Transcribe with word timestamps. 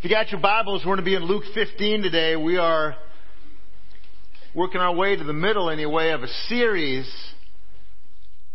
If 0.00 0.04
you 0.04 0.16
got 0.16 0.30
your 0.30 0.40
Bibles, 0.40 0.80
we're 0.80 0.96
going 0.96 1.04
to 1.04 1.10
be 1.10 1.14
in 1.14 1.24
Luke 1.24 1.42
15 1.52 2.00
today. 2.00 2.34
We 2.34 2.56
are 2.56 2.96
working 4.54 4.80
our 4.80 4.94
way 4.94 5.14
to 5.14 5.22
the 5.22 5.34
middle, 5.34 5.68
anyway, 5.68 6.12
of 6.12 6.22
a 6.22 6.28
series 6.48 7.06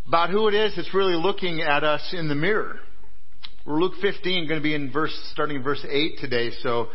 about 0.08 0.30
who 0.30 0.48
it 0.48 0.54
is 0.54 0.74
that's 0.74 0.92
really 0.92 1.14
looking 1.14 1.62
at 1.62 1.84
us 1.84 2.12
in 2.12 2.26
the 2.26 2.34
mirror. 2.34 2.80
We're 3.64 3.78
Luke 3.78 3.92
15, 4.02 4.48
going 4.48 4.60
to 4.60 4.62
be 4.62 4.74
in 4.74 4.90
verse, 4.90 5.16
starting 5.30 5.58
in 5.58 5.62
verse 5.62 5.86
8 5.88 6.18
today. 6.18 6.50
So, 6.64 6.88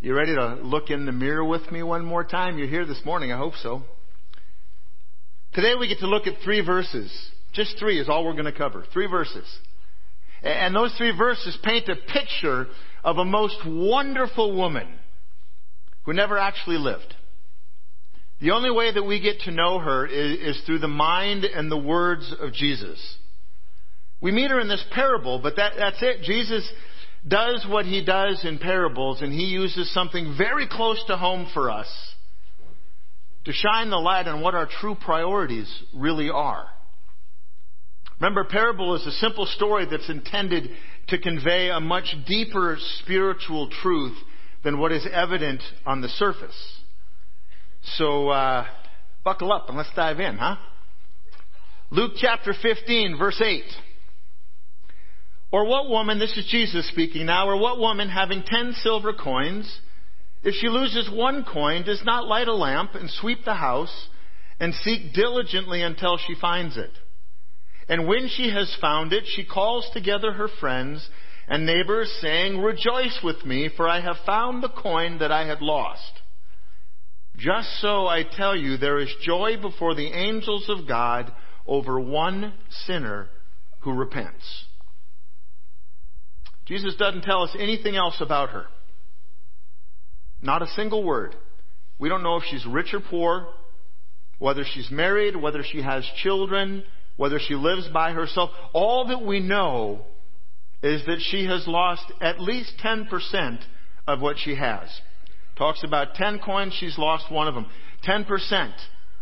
you 0.00 0.12
ready 0.12 0.34
to 0.34 0.56
look 0.56 0.90
in 0.90 1.06
the 1.06 1.12
mirror 1.12 1.44
with 1.44 1.70
me 1.70 1.84
one 1.84 2.04
more 2.04 2.24
time? 2.24 2.58
You're 2.58 2.66
here 2.66 2.86
this 2.86 3.00
morning, 3.04 3.30
I 3.30 3.38
hope 3.38 3.54
so. 3.62 3.84
Today 5.52 5.74
we 5.78 5.86
get 5.86 6.00
to 6.00 6.08
look 6.08 6.26
at 6.26 6.42
three 6.42 6.66
verses. 6.66 7.16
Just 7.52 7.78
three 7.78 8.00
is 8.00 8.08
all 8.08 8.24
we're 8.24 8.32
going 8.32 8.46
to 8.46 8.52
cover. 8.52 8.84
Three 8.92 9.06
verses. 9.06 9.46
And 10.44 10.76
those 10.76 10.94
three 10.96 11.16
verses 11.16 11.58
paint 11.62 11.88
a 11.88 11.96
picture 11.96 12.66
of 13.02 13.16
a 13.18 13.24
most 13.24 13.56
wonderful 13.66 14.54
woman 14.54 14.86
who 16.04 16.12
never 16.12 16.38
actually 16.38 16.76
lived. 16.76 17.14
The 18.40 18.50
only 18.50 18.70
way 18.70 18.92
that 18.92 19.02
we 19.02 19.20
get 19.20 19.40
to 19.40 19.50
know 19.50 19.78
her 19.78 20.06
is, 20.06 20.60
through 20.66 20.80
the 20.80 20.88
mind 20.88 21.44
and 21.44 21.72
the 21.72 21.78
words 21.78 22.32
of 22.38 22.52
Jesus. 22.52 23.00
We 24.20 24.32
meet 24.32 24.50
her 24.50 24.60
in 24.60 24.68
this 24.68 24.84
parable, 24.92 25.40
but 25.42 25.56
that, 25.56 25.72
that's 25.78 26.02
it. 26.02 26.22
Jesus 26.22 26.70
does 27.26 27.64
what 27.68 27.86
he 27.86 28.04
does 28.04 28.44
in 28.44 28.58
parables, 28.58 29.22
and 29.22 29.32
he 29.32 29.46
uses 29.46 29.92
something 29.94 30.34
very 30.36 30.68
close 30.68 31.02
to 31.06 31.16
home 31.16 31.48
for 31.54 31.70
us 31.70 31.88
to 33.44 33.52
shine 33.52 33.90
the 33.90 33.96
light 33.96 34.26
on 34.26 34.40
what 34.40 34.54
our 34.54 34.68
true 34.80 34.94
priorities 34.94 35.70
really 35.94 36.28
are. 36.30 36.66
Remember, 38.20 38.44
parable 38.44 38.94
is 38.94 39.06
a 39.06 39.12
simple 39.12 39.46
story 39.46 39.86
that's 39.90 40.08
intended 40.08 40.70
to 41.08 41.18
convey 41.18 41.70
a 41.70 41.80
much 41.80 42.14
deeper 42.26 42.78
spiritual 43.02 43.68
truth 43.82 44.16
than 44.62 44.78
what 44.78 44.92
is 44.92 45.06
evident 45.12 45.62
on 45.84 46.00
the 46.00 46.08
surface. 46.08 46.56
So, 47.96 48.28
uh, 48.28 48.66
buckle 49.24 49.52
up 49.52 49.68
and 49.68 49.76
let's 49.76 49.90
dive 49.94 50.20
in, 50.20 50.36
huh? 50.36 50.56
Luke 51.90 52.12
chapter 52.16 52.54
15, 52.60 53.18
verse 53.18 53.40
8. 53.44 53.62
Or 55.52 55.66
what 55.66 55.88
woman, 55.88 56.18
this 56.18 56.36
is 56.36 56.46
Jesus 56.50 56.88
speaking 56.88 57.26
now, 57.26 57.48
or 57.48 57.56
what 57.56 57.78
woman 57.78 58.08
having 58.08 58.42
ten 58.42 58.74
silver 58.82 59.12
coins, 59.12 59.80
if 60.42 60.54
she 60.54 60.68
loses 60.68 61.08
one 61.12 61.44
coin, 61.44 61.84
does 61.84 62.02
not 62.04 62.26
light 62.26 62.48
a 62.48 62.54
lamp 62.54 62.94
and 62.94 63.08
sweep 63.08 63.44
the 63.44 63.54
house 63.54 64.08
and 64.58 64.74
seek 64.74 65.14
diligently 65.14 65.82
until 65.82 66.18
she 66.18 66.34
finds 66.40 66.76
it? 66.76 66.90
And 67.88 68.06
when 68.06 68.28
she 68.28 68.50
has 68.50 68.74
found 68.80 69.12
it, 69.12 69.24
she 69.26 69.44
calls 69.44 69.88
together 69.92 70.32
her 70.32 70.48
friends 70.60 71.06
and 71.46 71.66
neighbors, 71.66 72.10
saying, 72.20 72.58
Rejoice 72.58 73.18
with 73.22 73.44
me, 73.44 73.68
for 73.76 73.86
I 73.86 74.00
have 74.00 74.16
found 74.24 74.62
the 74.62 74.70
coin 74.70 75.18
that 75.18 75.30
I 75.30 75.46
had 75.46 75.60
lost. 75.60 76.12
Just 77.36 77.68
so 77.80 78.06
I 78.06 78.22
tell 78.22 78.56
you, 78.56 78.76
there 78.76 78.98
is 78.98 79.12
joy 79.22 79.56
before 79.60 79.94
the 79.94 80.06
angels 80.06 80.66
of 80.68 80.88
God 80.88 81.32
over 81.66 82.00
one 82.00 82.54
sinner 82.86 83.28
who 83.80 83.92
repents. 83.92 84.64
Jesus 86.64 86.94
doesn't 86.96 87.22
tell 87.22 87.42
us 87.42 87.54
anything 87.58 87.96
else 87.96 88.16
about 88.20 88.50
her. 88.50 88.64
Not 90.40 90.62
a 90.62 90.68
single 90.68 91.04
word. 91.04 91.34
We 91.98 92.08
don't 92.08 92.22
know 92.22 92.36
if 92.36 92.44
she's 92.50 92.64
rich 92.66 92.94
or 92.94 93.00
poor, 93.00 93.48
whether 94.38 94.64
she's 94.64 94.90
married, 94.90 95.36
whether 95.36 95.62
she 95.62 95.82
has 95.82 96.04
children, 96.22 96.84
whether 97.16 97.38
she 97.38 97.54
lives 97.54 97.88
by 97.88 98.12
herself. 98.12 98.50
All 98.72 99.08
that 99.08 99.22
we 99.22 99.40
know 99.40 100.04
is 100.82 101.04
that 101.06 101.20
she 101.20 101.46
has 101.46 101.66
lost 101.66 102.04
at 102.20 102.40
least 102.40 102.74
10% 102.84 103.58
of 104.06 104.20
what 104.20 104.36
she 104.38 104.54
has. 104.54 104.88
Talks 105.56 105.82
about 105.84 106.14
10 106.14 106.40
coins, 106.44 106.76
she's 106.78 106.98
lost 106.98 107.30
one 107.30 107.48
of 107.48 107.54
them. 107.54 107.66
10%, 108.06 108.72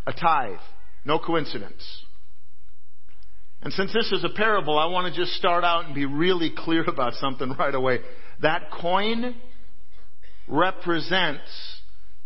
a 0.07 0.13
tithe. 0.13 0.57
No 1.05 1.19
coincidence. 1.19 1.83
And 3.61 3.71
since 3.71 3.93
this 3.93 4.11
is 4.11 4.25
a 4.25 4.35
parable, 4.35 4.77
I 4.77 4.87
want 4.87 5.13
to 5.13 5.19
just 5.19 5.33
start 5.33 5.63
out 5.63 5.85
and 5.85 5.95
be 5.95 6.05
really 6.05 6.51
clear 6.55 6.83
about 6.83 7.13
something 7.13 7.55
right 7.59 7.73
away. 7.73 7.99
That 8.41 8.71
coin 8.71 9.35
represents 10.47 11.79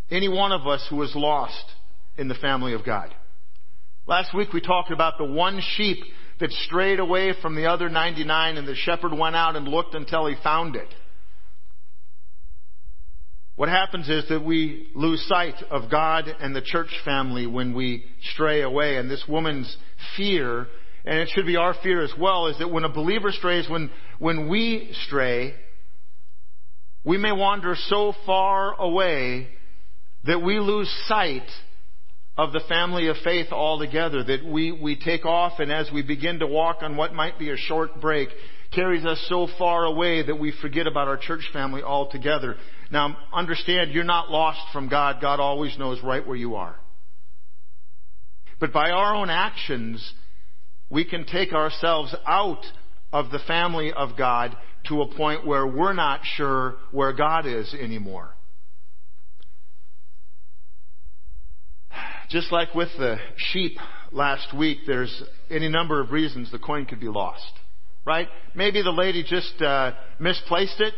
any 0.10 0.30
one 0.30 0.52
of 0.52 0.66
us 0.66 0.86
who 0.90 1.02
is 1.04 1.12
lost 1.16 1.64
in 2.18 2.28
the 2.28 2.36
family 2.36 2.74
of 2.74 2.84
God. 2.84 3.14
Last 4.08 4.34
week 4.34 4.54
we 4.54 4.62
talked 4.62 4.90
about 4.90 5.18
the 5.18 5.26
one 5.26 5.60
sheep 5.76 5.98
that 6.40 6.50
strayed 6.52 7.02
away 7.02 7.34
from 7.42 7.56
the 7.56 7.66
other 7.66 7.90
99 7.90 8.56
and 8.56 8.66
the 8.66 8.74
shepherd 8.74 9.12
went 9.12 9.36
out 9.36 9.58
and 9.58 9.68
looked 9.68 9.96
until 9.96 10.28
he 10.28 10.36
found 10.42 10.78
it. 10.78 10.88
What 13.58 13.68
happens 13.68 14.08
is 14.08 14.24
that 14.30 14.46
we 14.46 14.88
lose 14.96 15.28
sight 15.28 15.56
of 15.70 15.92
God 15.92 16.26
and 16.40 16.56
the 16.56 16.62
church 16.62 16.88
family 17.04 17.48
when 17.48 17.74
we 17.74 18.06
stray 18.32 18.62
away. 18.62 18.96
And 18.96 19.12
this 19.12 19.26
woman's 19.28 19.76
fear, 20.16 20.68
and 21.04 21.20
it 21.20 21.28
should 21.34 21.46
be 21.46 21.58
our 21.58 21.76
fear 21.84 22.02
as 22.02 22.14
well, 22.18 22.48
is 22.48 22.58
that 22.60 22.72
when 22.72 22.86
a 22.86 22.94
believer 22.94 23.34
strays, 23.34 23.68
when, 23.70 23.90
when 24.20 24.48
we 24.48 24.92
stray, 25.08 25.54
we 27.04 27.18
may 27.18 27.34
wander 27.34 27.76
so 27.88 28.14
far 28.26 28.74
away 28.80 29.50
that 30.24 30.42
we 30.42 30.60
lose 30.60 30.90
sight 31.08 31.50
of 32.38 32.54
the 32.54 32.62
family 32.70 33.08
of 33.08 33.18
faith 33.24 33.52
altogether, 33.52 34.24
that 34.24 34.46
we, 34.46 34.72
we 34.72 34.96
take 34.96 35.26
off 35.26 35.60
and 35.60 35.72
as 35.72 35.90
we 35.92 36.04
begin 36.04 36.40
to 36.40 36.48
walk 36.48 36.78
on 36.82 36.96
what 36.96 37.14
might 37.14 37.40
be 37.40 37.50
a 37.50 37.58
short 37.58 38.00
break, 38.00 38.30
carries 38.74 39.06
us 39.06 39.24
so 39.28 39.48
far 39.58 39.86
away 39.86 40.24
that 40.24 40.40
we 40.40 40.54
forget 40.62 40.88
about 40.88 41.08
our 41.08 41.18
church 41.18 41.50
family 41.52 41.82
altogether. 41.82 42.56
Now, 42.92 43.18
understand, 43.34 43.92
you're 43.92 44.04
not 44.04 44.30
lost 44.30 44.60
from 44.72 44.88
God. 44.88 45.18
God 45.22 45.40
always 45.40 45.78
knows 45.78 46.02
right 46.04 46.26
where 46.26 46.38
you 46.38 46.56
are. 46.56 46.76
But 48.60 48.74
by 48.74 48.92
our 48.92 49.16
own 49.16 49.30
actions, 49.30 50.14
we 50.90 51.06
can 51.06 51.26
take 51.26 51.54
ourselves 51.54 52.14
out 52.26 52.64
of 53.12 53.32
the 53.32 53.40
family 53.40 53.92
of 53.92 54.18
God 54.18 54.56
to 54.88 55.02
a 55.02 55.16
point 55.16 55.46
where 55.46 55.66
we're 55.66 55.94
not 55.94 56.22
sure 56.24 56.76
where 56.92 57.14
God 57.14 57.46
is 57.46 57.74
anymore. 57.74 58.34
Just 62.30 62.52
like 62.52 62.76
with 62.76 62.90
the 62.98 63.18
sheep 63.38 63.78
last 64.12 64.54
week, 64.56 64.80
there's 64.86 65.24
any 65.50 65.70
number 65.70 66.02
of 66.02 66.12
reasons 66.12 66.52
the 66.52 66.60
coin 66.60 66.86
could 66.86 67.00
be 67.00 67.08
lost. 67.08 67.52
Right? 68.06 68.28
Maybe 68.56 68.82
the 68.82 68.92
lady 68.92 69.24
just 69.24 69.62
uh, 69.62 69.92
misplaced 70.20 70.80
it. 70.80 70.94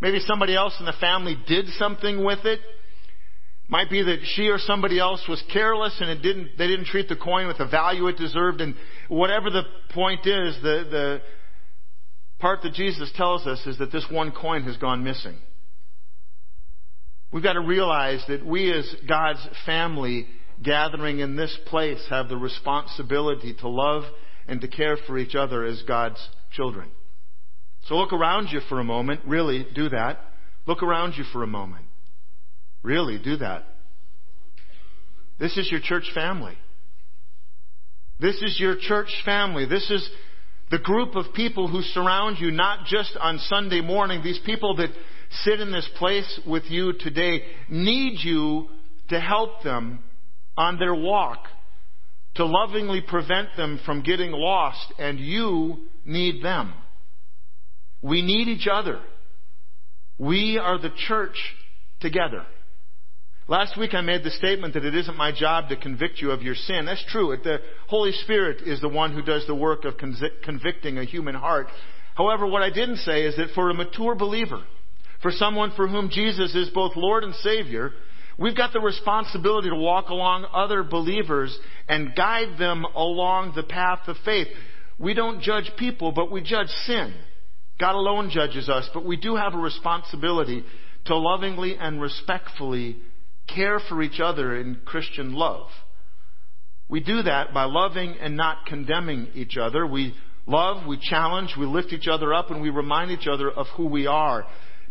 Maybe 0.00 0.20
somebody 0.20 0.54
else 0.54 0.74
in 0.78 0.86
the 0.86 0.94
family 1.00 1.36
did 1.46 1.66
something 1.78 2.24
with 2.24 2.44
it. 2.44 2.60
Might 3.68 3.90
be 3.90 4.02
that 4.02 4.20
she 4.34 4.48
or 4.48 4.58
somebody 4.58 4.98
else 4.98 5.22
was 5.28 5.42
careless 5.52 5.96
and 6.00 6.08
it 6.08 6.22
didn't, 6.22 6.56
they 6.56 6.66
didn't 6.66 6.86
treat 6.86 7.08
the 7.08 7.16
coin 7.16 7.46
with 7.46 7.58
the 7.58 7.66
value 7.66 8.06
it 8.06 8.16
deserved. 8.16 8.62
And 8.62 8.74
whatever 9.08 9.50
the 9.50 9.62
point 9.92 10.20
is, 10.20 10.56
the, 10.62 10.86
the 10.90 11.20
part 12.38 12.62
that 12.62 12.72
Jesus 12.72 13.10
tells 13.14 13.46
us 13.46 13.60
is 13.66 13.78
that 13.78 13.92
this 13.92 14.06
one 14.10 14.32
coin 14.32 14.62
has 14.62 14.76
gone 14.78 15.04
missing. 15.04 15.36
We've 17.30 17.42
got 17.42 17.54
to 17.54 17.60
realize 17.60 18.24
that 18.28 18.44
we 18.44 18.72
as 18.72 18.90
God's 19.06 19.46
family 19.66 20.26
gathering 20.62 21.20
in 21.20 21.36
this 21.36 21.56
place 21.66 22.04
have 22.10 22.28
the 22.28 22.36
responsibility 22.36 23.54
to 23.60 23.68
love 23.68 24.04
and 24.46 24.60
to 24.60 24.68
care 24.68 24.96
for 25.06 25.18
each 25.18 25.34
other 25.34 25.64
as 25.64 25.82
God's 25.86 26.20
children. 26.52 26.90
So 27.84 27.94
look 27.94 28.12
around 28.12 28.48
you 28.50 28.60
for 28.68 28.80
a 28.80 28.84
moment. 28.84 29.20
Really, 29.26 29.66
do 29.74 29.88
that. 29.90 30.18
Look 30.66 30.82
around 30.82 31.14
you 31.16 31.24
for 31.32 31.42
a 31.42 31.46
moment. 31.46 31.86
Really, 32.82 33.18
do 33.18 33.36
that. 33.38 33.64
This 35.38 35.56
is 35.56 35.70
your 35.70 35.80
church 35.80 36.10
family. 36.14 36.56
This 38.20 38.36
is 38.42 38.58
your 38.58 38.76
church 38.78 39.08
family. 39.24 39.66
This 39.66 39.88
is 39.90 40.08
the 40.70 40.78
group 40.78 41.14
of 41.14 41.32
people 41.34 41.68
who 41.68 41.82
surround 41.82 42.38
you, 42.40 42.50
not 42.50 42.86
just 42.86 43.16
on 43.18 43.38
Sunday 43.38 43.80
morning. 43.80 44.22
These 44.22 44.40
people 44.44 44.76
that 44.76 44.90
sit 45.30 45.60
in 45.60 45.72
this 45.72 45.88
place 45.96 46.40
with 46.46 46.64
you 46.68 46.92
today 46.98 47.42
need 47.70 48.18
you 48.22 48.68
to 49.08 49.20
help 49.20 49.62
them 49.62 50.00
on 50.58 50.78
their 50.78 50.94
walk 50.94 51.38
to 52.34 52.44
lovingly 52.44 53.00
prevent 53.00 53.48
them 53.56 53.80
from 53.86 54.02
getting 54.02 54.32
lost, 54.32 54.92
and 54.98 55.18
you 55.18 55.86
need 56.04 56.44
them. 56.44 56.74
We 58.02 58.22
need 58.22 58.48
each 58.48 58.68
other. 58.70 59.00
We 60.18 60.58
are 60.58 60.78
the 60.78 60.90
church 61.08 61.36
together. 62.00 62.44
Last 63.48 63.78
week 63.78 63.94
I 63.94 64.02
made 64.02 64.24
the 64.24 64.30
statement 64.30 64.74
that 64.74 64.84
it 64.84 64.94
isn't 64.94 65.16
my 65.16 65.32
job 65.32 65.68
to 65.70 65.76
convict 65.76 66.20
you 66.20 66.32
of 66.32 66.42
your 66.42 66.54
sin. 66.54 66.84
That's 66.84 67.04
true. 67.08 67.34
The 67.42 67.58
Holy 67.88 68.12
Spirit 68.12 68.60
is 68.66 68.80
the 68.80 68.88
one 68.88 69.14
who 69.14 69.22
does 69.22 69.46
the 69.46 69.54
work 69.54 69.84
of 69.84 69.94
convicting 69.96 70.98
a 70.98 71.04
human 71.04 71.34
heart. 71.34 71.68
However, 72.14 72.46
what 72.46 72.62
I 72.62 72.70
didn't 72.70 72.98
say 72.98 73.22
is 73.22 73.36
that 73.36 73.54
for 73.54 73.70
a 73.70 73.74
mature 73.74 74.14
believer, 74.14 74.62
for 75.22 75.30
someone 75.30 75.72
for 75.74 75.88
whom 75.88 76.10
Jesus 76.10 76.54
is 76.54 76.68
both 76.70 76.92
Lord 76.94 77.24
and 77.24 77.34
Savior, 77.36 77.92
We've 78.38 78.56
got 78.56 78.72
the 78.72 78.80
responsibility 78.80 79.68
to 79.68 79.74
walk 79.74 80.10
along 80.10 80.46
other 80.52 80.84
believers 80.84 81.56
and 81.88 82.14
guide 82.14 82.56
them 82.58 82.84
along 82.84 83.52
the 83.56 83.64
path 83.64 84.06
of 84.06 84.16
faith. 84.24 84.46
We 84.98 85.14
don't 85.14 85.42
judge 85.42 85.70
people, 85.76 86.12
but 86.12 86.30
we 86.30 86.40
judge 86.42 86.68
sin. 86.86 87.14
God 87.80 87.94
alone 87.94 88.30
judges 88.30 88.68
us, 88.68 88.88
but 88.94 89.04
we 89.04 89.16
do 89.16 89.36
have 89.36 89.54
a 89.54 89.58
responsibility 89.58 90.64
to 91.06 91.16
lovingly 91.16 91.76
and 91.78 92.00
respectfully 92.00 92.98
care 93.52 93.80
for 93.88 94.02
each 94.02 94.20
other 94.20 94.56
in 94.56 94.80
Christian 94.84 95.32
love. 95.32 95.68
We 96.88 97.00
do 97.00 97.22
that 97.22 97.52
by 97.52 97.64
loving 97.64 98.16
and 98.20 98.36
not 98.36 98.66
condemning 98.66 99.28
each 99.34 99.56
other. 99.56 99.86
We 99.86 100.14
love, 100.46 100.86
we 100.86 100.98
challenge, 101.00 101.54
we 101.58 101.66
lift 101.66 101.92
each 101.92 102.08
other 102.08 102.32
up, 102.32 102.50
and 102.50 102.62
we 102.62 102.70
remind 102.70 103.10
each 103.10 103.28
other 103.30 103.50
of 103.50 103.66
who 103.76 103.86
we 103.86 104.06
are. 104.06 104.44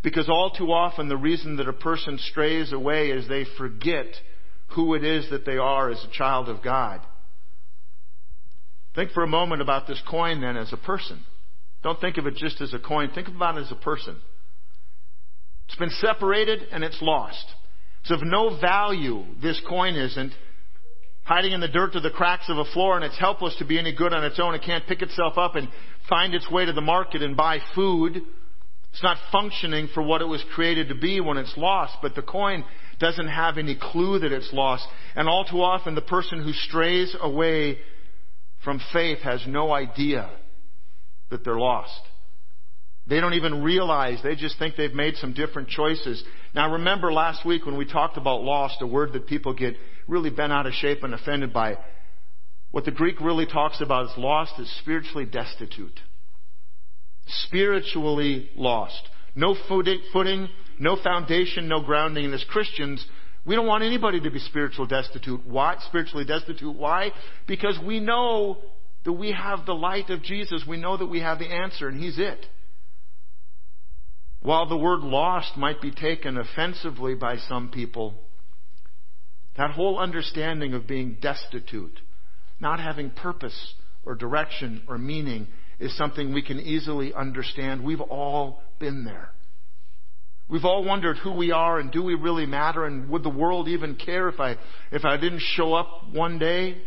Because 0.07 0.30
all 0.30 0.51
too 0.51 0.71
often 0.71 1.09
the 1.09 1.18
reason 1.18 1.57
that 1.57 1.68
a 1.68 1.74
person 1.74 2.18
strays 2.18 2.71
away 2.71 3.09
is 3.09 3.27
they 3.27 3.44
forget 3.57 4.06
who 4.68 4.94
it 4.94 5.04
is 5.04 5.30
that 5.31 5.45
they 5.45 5.57
are 5.57 5.89
as 5.89 6.01
a 6.01 6.18
child 6.18 6.48
of 6.48 6.63
God. 6.63 7.01
Think 8.95 9.12
for 9.12 9.24
a 9.24 9.27
moment 9.27 9.62
about 9.62 9.86
this 9.86 10.01
coin 10.09 10.39
then 10.39 10.56
as 10.56 10.71
a 10.71 10.77
person. 10.77 11.25
Don't 11.83 12.00
think 12.00 12.15
of 12.15 12.25
it 12.25 12.38
just 12.38 12.62
as 12.62 12.74
a 12.74 12.80
coin. 12.80 13.09
Think 13.13 13.27
about 13.27 13.57
it 13.57 13.63
as 13.63 13.71
a 13.74 13.75
person. 13.75 14.15
It's 15.68 15.77
been 15.77 15.89
separated 15.89 16.62
and 16.71 16.86
it's 16.86 17.01
lost. 17.01 17.45
It's 18.00 18.12
of 18.12 18.19
no 18.24 18.57
value, 18.62 19.25
this 19.42 19.62
coin 19.68 19.95
isn't, 19.95 20.31
hiding 21.25 21.51
in 21.51 21.59
the 21.59 21.68
dirt 21.68 21.98
or 21.98 22.00
the 22.00 22.12
cracks 22.12 22.48
of 22.48 22.57
a 22.57 22.71
floor 22.71 22.95
and 22.95 23.04
it's 23.04 23.19
helpless 23.19 23.57
to 23.57 23.65
be 23.65 23.77
any 23.77 23.94
good 23.94 24.13
on 24.13 24.24
its 24.24 24.39
own. 24.39 24.56
It 24.56 24.63
can't 24.65 24.88
pick 24.88 25.01
itself 25.01 25.38
up 25.38 25.56
and 25.57 25.68
find 26.07 26.33
its 26.33 26.50
way 26.50 26.63
to 26.63 26.71
the 26.71 26.80
market 26.80 27.21
and 27.21 27.36
buy 27.36 27.59
food. 27.75 28.21
It's 28.92 29.04
not 29.04 29.18
functioning 29.31 29.89
for 29.94 30.01
what 30.01 30.22
it 30.22 30.28
was 30.28 30.44
created 30.56 30.89
to 30.89 30.95
be 30.95 31.19
when 31.22 31.38
it's 31.38 31.56
lost, 31.56 31.98
but 32.01 32.16
the 32.16 32.22
coin 32.22 32.63
doesn't 33.00 33.28
have 33.28 33.57
any 33.57 33.78
clue 33.80 34.19
that 34.19 34.31
it's 34.31 34.51
lost. 34.51 34.88
And 35.16 35.28
all 35.28 35.45
too 35.45 35.62
often 35.62 35.95
the 35.95 36.01
person 36.01 36.44
who 36.44 36.54
strays 36.54 37.16
away 37.19 37.78
from 38.63 38.81
faith 38.92 39.19
has 39.19 39.44
no 39.48 39.72
idea 39.72 40.30
that 41.30 41.44
they're 41.44 41.60
lost. 41.60 42.00
They 43.06 43.22
don't 43.22 43.36
even 43.36 43.63
realize. 43.63 44.19
They 44.22 44.36
just 44.36 44.60
think 44.60 44.75
they've 44.75 44.94
made 44.94 45.16
some 45.16 45.33
different 45.33 45.69
choices. 45.69 46.24
Now 46.54 46.74
remember 46.74 47.13
last 47.13 47.45
week 47.45 47.66
when 47.66 47.78
we 47.78 47.86
talked 47.86 48.18
about 48.18 48.42
lost, 48.42 48.81
a 48.81 48.88
word 48.88 49.13
that 49.13 49.28
people 49.28 49.54
get 49.54 49.75
really 50.07 50.30
bent 50.30 50.51
out 50.51 50.66
of 50.66 50.74
shape 50.74 51.04
and 51.04 51.13
offended 51.13 51.54
by. 51.54 51.78
What 52.72 52.83
the 52.83 52.92
Greek 52.92 53.22
really 53.22 53.45
talks 53.45 53.80
about 53.80 54.07
is 54.07 54.18
lost 54.18 54.60
is 54.60 54.69
spiritually 54.80 55.25
destitute. 55.25 56.00
Spiritually 57.28 58.50
lost. 58.56 59.02
No 59.36 59.56
footing, 59.68 60.50
no 60.80 60.96
foundation, 61.04 61.68
no 61.68 61.82
grounding. 61.82 62.26
And 62.26 62.34
as 62.34 62.44
Christians, 62.50 63.06
we 63.46 63.56
don't 63.56 63.68
want 63.68 63.84
anybody 63.84 64.20
to 64.22 64.32
be 64.32 64.40
spiritual 64.40 64.88
destitute. 64.88 65.46
Why? 65.46 65.76
Spiritually 65.88 66.26
destitute. 66.26 66.76
Why? 66.76 67.12
Because 67.48 67.78
we 67.86 68.00
know 68.00 68.58
that 69.06 69.14
we 69.14 69.32
have 69.32 69.66
the 69.66 69.74
light 69.74 70.10
of 70.10 70.22
Jesus. 70.24 70.64
We 70.68 70.78
know 70.78 70.98
that 70.98 71.06
we 71.06 71.22
have 71.22 71.40
the 71.40 71.46
answer, 71.46 71.88
and 71.88 72.02
He's 72.02 72.20
it. 72.20 72.46
While 74.42 74.68
the 74.68 74.78
word 74.78 75.02
lost 75.02 75.58
might 75.58 75.82
be 75.82 75.92
taken 75.92 76.38
offensively 76.38 77.16
by 77.16 77.38
some 77.38 77.70
people, 77.70 78.16
that 79.58 79.72
whole 79.72 79.98
understanding 79.98 80.74
of 80.74 80.88
being 80.88 81.18
destitute, 81.22 82.00
not 82.60 82.80
having 82.80 83.10
purpose 83.10 83.74
or 84.06 84.16
direction 84.16 84.84
or 84.88 84.98
meaning, 84.98 85.48
is 85.80 85.96
something 85.98 86.34
we 86.34 86.42
can 86.42 86.60
easily 86.60 87.14
understand. 87.14 87.84
We've 87.84 88.02
all 88.02 88.62
been 88.80 89.04
there. 89.04 89.30
We've 90.50 90.66
all 90.66 90.84
wondered 90.84 91.18
who 91.18 91.34
we 91.34 91.52
are 91.52 91.78
and 91.78 91.92
do 91.92 92.02
we 92.02 92.16
really 92.16 92.46
matter 92.46 92.86
and 92.86 93.10
would 93.10 93.24
the 93.24 93.30
world 93.30 93.68
even 93.68 93.96
care 93.96 94.30
if 94.30 94.40
I, 94.40 94.58
if 94.92 95.04
I 95.04 95.18
didn't 95.18 95.42
show 95.42 95.74
up 95.74 95.88
one 96.14 96.40
day? 96.40 96.78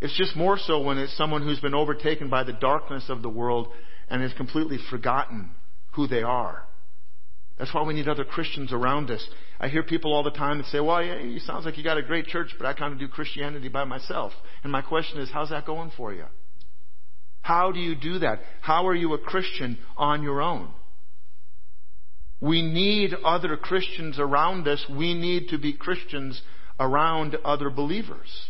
It's 0.00 0.16
just 0.16 0.34
more 0.36 0.58
so 0.58 0.80
when 0.80 0.96
it's 0.96 1.16
someone 1.16 1.42
who's 1.42 1.60
been 1.60 1.74
overtaken 1.74 2.30
by 2.30 2.44
the 2.44 2.52
darkness 2.52 3.06
of 3.08 3.20
the 3.20 3.28
world 3.28 3.68
and 4.08 4.22
has 4.22 4.32
completely 4.34 4.78
forgotten 4.90 5.50
who 5.92 6.06
they 6.06 6.22
are. 6.22 6.62
That's 7.58 7.74
why 7.74 7.82
we 7.82 7.94
need 7.94 8.08
other 8.08 8.24
Christians 8.24 8.72
around 8.72 9.10
us. 9.10 9.26
I 9.58 9.68
hear 9.68 9.82
people 9.82 10.14
all 10.14 10.22
the 10.22 10.30
time 10.30 10.58
that 10.58 10.68
say, 10.68 10.78
well, 10.78 11.02
yeah, 11.02 11.14
it 11.14 11.42
sounds 11.42 11.64
like 11.64 11.76
you 11.76 11.82
got 11.82 11.98
a 11.98 12.02
great 12.02 12.26
church, 12.26 12.54
but 12.56 12.66
I 12.66 12.72
kind 12.72 12.92
of 12.92 13.00
do 13.00 13.08
Christianity 13.08 13.68
by 13.68 13.84
myself. 13.84 14.32
And 14.62 14.70
my 14.70 14.80
question 14.80 15.20
is, 15.20 15.28
how's 15.30 15.50
that 15.50 15.66
going 15.66 15.90
for 15.96 16.14
you? 16.14 16.24
How 17.40 17.72
do 17.72 17.80
you 17.80 17.94
do 17.94 18.18
that? 18.20 18.40
How 18.60 18.86
are 18.86 18.94
you 18.94 19.14
a 19.14 19.18
Christian 19.18 19.78
on 19.96 20.22
your 20.22 20.42
own? 20.42 20.70
We 22.40 22.62
need 22.62 23.14
other 23.24 23.56
Christians 23.56 24.18
around 24.18 24.68
us. 24.68 24.84
We 24.88 25.14
need 25.14 25.48
to 25.48 25.58
be 25.58 25.72
Christians 25.72 26.40
around 26.78 27.36
other 27.44 27.70
believers. 27.70 28.48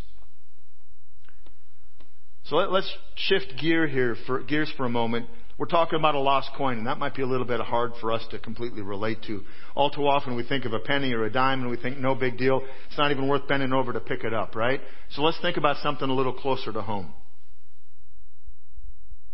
So 2.44 2.56
let, 2.56 2.70
us 2.70 2.90
shift 3.14 3.54
gear 3.60 3.86
here 3.86 4.16
for, 4.26 4.42
gears 4.42 4.72
for 4.76 4.86
a 4.86 4.90
moment. 4.90 5.26
We're 5.58 5.66
talking 5.66 5.98
about 5.98 6.14
a 6.14 6.20
lost 6.20 6.50
coin, 6.56 6.78
and 6.78 6.86
that 6.86 6.98
might 6.98 7.14
be 7.14 7.22
a 7.22 7.26
little 7.26 7.46
bit 7.46 7.60
hard 7.60 7.92
for 8.00 8.12
us 8.12 8.24
to 8.30 8.38
completely 8.38 8.80
relate 8.80 9.18
to. 9.26 9.42
All 9.74 9.90
too 9.90 10.06
often 10.06 10.36
we 10.36 10.46
think 10.46 10.64
of 10.64 10.72
a 10.72 10.78
penny 10.78 11.12
or 11.12 11.24
a 11.24 11.32
dime 11.32 11.60
and 11.60 11.70
we 11.70 11.76
think, 11.76 11.98
no 11.98 12.14
big 12.14 12.38
deal. 12.38 12.62
It's 12.88 12.96
not 12.96 13.10
even 13.10 13.26
worth 13.26 13.48
bending 13.48 13.72
over 13.72 13.92
to 13.92 14.00
pick 14.00 14.22
it 14.22 14.32
up, 14.32 14.54
right? 14.54 14.80
So 15.10 15.22
let's 15.22 15.38
think 15.40 15.56
about 15.56 15.76
something 15.82 16.08
a 16.08 16.14
little 16.14 16.32
closer 16.32 16.72
to 16.72 16.80
home. 16.80 17.12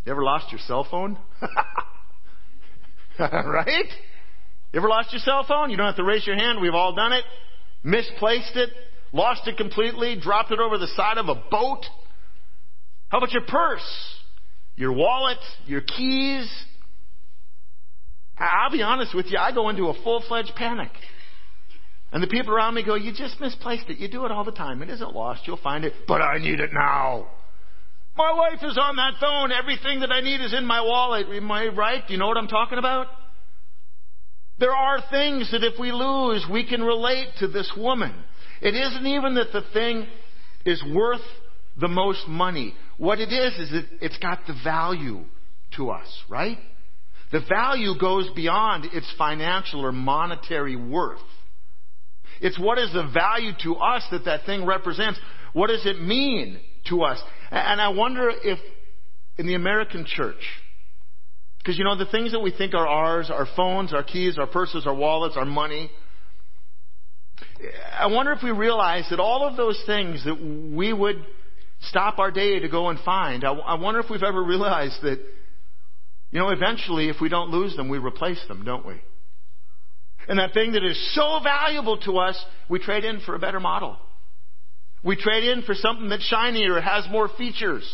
You 0.05 0.13
ever 0.13 0.23
lost 0.23 0.53
your 0.53 0.61
cell 0.67 0.87
phone? 0.91 1.19
right? 3.19 3.91
You 4.73 4.79
ever 4.79 4.89
lost 4.89 5.13
your 5.13 5.21
cell 5.21 5.45
phone? 5.47 5.71
You 5.71 5.77
don't 5.77 5.87
have 5.87 5.97
to 5.97 6.05
raise 6.05 6.27
your 6.27 6.37
hand. 6.37 6.61
We've 6.61 6.75
all 6.75 6.95
done 6.95 7.13
it. 7.13 7.25
Misplaced 7.83 8.57
it. 8.57 8.71
Lost 9.13 9.47
it 9.47 9.57
completely. 9.57 10.19
Dropped 10.21 10.51
it 10.51 10.59
over 10.59 10.77
the 10.77 10.89
side 10.89 11.17
of 11.17 11.29
a 11.29 11.35
boat. 11.51 11.85
How 13.09 13.19
about 13.19 13.33
your 13.33 13.45
purse? 13.47 14.15
Your 14.77 14.93
wallet? 14.93 15.39
Your 15.67 15.81
keys? 15.81 16.51
I'll 18.37 18.73
be 18.73 18.83
honest 18.83 19.15
with 19.15 19.27
you, 19.27 19.39
I 19.39 19.53
go 19.53 19.69
into 19.69 19.85
a 19.87 19.95
full-fledged 20.03 20.53
panic. 20.57 20.91
And 22.13 22.23
the 22.23 22.27
people 22.27 22.53
around 22.53 22.75
me 22.75 22.85
go, 22.85 22.97
you 22.97 23.13
just 23.13 23.41
misplaced 23.41 23.89
it. 23.89 23.99
You 23.99 24.09
do 24.09 24.25
it 24.25 24.33
all 24.33 24.45
the 24.45 24.53
time. 24.53 24.83
It 24.83 24.91
isn't 24.91 25.15
lost. 25.15 25.43
You'll 25.47 25.57
find 25.57 25.85
it. 25.85 25.93
But 26.07 26.21
I 26.21 26.39
need 26.39 26.61
it 26.61 26.71
now. 26.73 27.29
My 28.17 28.31
life 28.31 28.63
is 28.63 28.79
on 28.81 28.97
that 28.97 29.15
phone. 29.21 29.51
Everything 29.51 30.01
that 30.01 30.13
I 30.13 30.21
need 30.21 30.41
is 30.41 30.55
in 30.55 30.65
my 30.65 30.81
wallet. 30.81 31.27
Am 31.29 31.51
I 31.51 31.67
right? 31.69 32.07
Do 32.07 32.13
you 32.13 32.19
know 32.19 32.29
what 32.29 32.37
I'm 32.37 32.49
talking 32.49 32.79
about? 32.79 33.09
There 34.59 34.75
are 34.75 35.03
things 35.11 35.51
that 35.51 35.65
if 35.65 35.81
we 35.81 35.91
lose, 35.91 36.47
we 36.51 36.67
can 36.67 36.83
relate 36.83 37.29
to 37.41 37.49
this 37.49 37.71
woman. 37.77 38.15
It 38.63 38.75
isn't 38.75 39.07
even 39.07 39.35
that 39.35 39.53
the 39.53 39.63
thing 39.73 40.07
is 40.65 40.83
worth 40.95 41.21
the 41.81 41.89
most 41.89 42.29
money. 42.29 42.75
What 42.99 43.19
it 43.19 43.33
is, 43.33 43.55
is 43.59 43.71
that 43.73 43.87
it's 44.01 44.19
got 44.19 44.41
the 44.47 44.55
value 44.63 45.25
to 45.77 45.91
us, 45.91 46.07
right? 46.29 46.59
The 47.33 47.41
value 47.49 47.99
goes 47.99 48.31
beyond 48.37 48.87
its 48.93 49.13
financial 49.19 49.85
or 49.85 49.91
monetary 49.91 50.77
worth. 50.77 51.19
It's 52.41 52.59
what 52.59 52.79
is 52.79 52.93
the 52.93 53.11
value 53.13 53.53
to 53.65 53.75
us 53.75 54.05
that 54.13 54.25
that 54.27 54.47
thing 54.47 54.65
represents. 54.65 55.19
What 55.53 55.67
does 55.69 55.85
it 55.85 56.01
mean 56.01 56.61
to 56.87 57.03
us? 57.03 57.21
And 57.51 57.81
I 57.81 57.89
wonder 57.89 58.31
if 58.31 58.59
in 59.37 59.47
the 59.47 59.55
American 59.55 60.05
church, 60.07 60.41
because 61.59 61.79
you 61.79 61.85
know, 61.85 61.97
the 61.97 62.07
things 62.07 62.33
that 62.33 62.41
we 62.41 62.51
think 62.51 62.75
are 62.75 62.87
ours, 62.87 63.31
our 63.31 63.47
phones, 63.57 63.93
our 63.93 64.03
keys, 64.03 64.39
our 64.39 64.47
purses, 64.47 64.87
our 64.87 64.95
wallets, 64.95 65.37
our 65.37 65.45
money, 65.45 65.91
I 67.99 68.07
wonder 68.07 68.33
if 68.33 68.43
we 68.43 68.51
realize 68.51 69.07
that 69.11 69.21
all 69.21 69.47
of 69.47 69.57
those 69.57 69.83
things 69.87 70.25
that 70.25 70.41
we 70.41 70.93
would 70.93 71.25
stop 71.81 72.19
our 72.19 72.31
day 72.31 72.59
to 72.61 72.69
go 72.69 72.89
and 72.89 72.99
find. 73.01 73.45
I, 73.45 73.53
I 73.53 73.75
wonder 73.75 74.01
if 74.01 74.11
we've 74.11 74.23
ever 74.23 74.43
realized 74.43 75.03
that, 75.03 75.19
you 76.31 76.39
know, 76.39 76.51
eventually 76.51 77.09
if 77.09 77.17
we 77.21 77.29
don't 77.29 77.51
lose 77.51 77.77
them, 77.77 77.89
we 77.89 77.99
replace 77.99 78.41
them, 78.49 78.65
don't 78.65 78.87
we? 78.87 79.01
And 80.29 80.39
that 80.39 80.55
thing 80.55 80.73
that 80.73 80.85
is 80.85 81.15
so 81.15 81.41
valuable 81.43 81.99
to 81.99 82.19
us, 82.19 82.43
we 82.69 82.79
trade 82.79 83.05
in 83.05 83.21
for 83.21 83.35
a 83.35 83.39
better 83.39 83.61
model. 83.61 83.97
We 85.05 85.17
trade 85.17 85.45
in 85.45 85.63
for 85.63 85.75
something 85.75 86.09
that's 86.09 86.25
shinier, 86.25 86.81
has 86.81 87.07
more 87.11 87.29
features. 87.29 87.85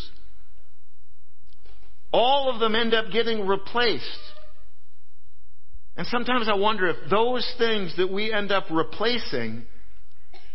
All 2.13 2.53
of 2.53 2.61
them 2.61 2.75
end 2.75 2.95
up 2.95 3.07
getting 3.13 3.47
replaced. 3.47 4.05
And 5.97 6.07
sometimes 6.07 6.49
I 6.49 6.55
wonder 6.55 6.87
if 6.87 7.11
those 7.11 7.53
things 7.59 7.97
that 7.97 8.11
we 8.11 8.33
end 8.33 8.53
up 8.53 8.65
replacing 8.71 9.65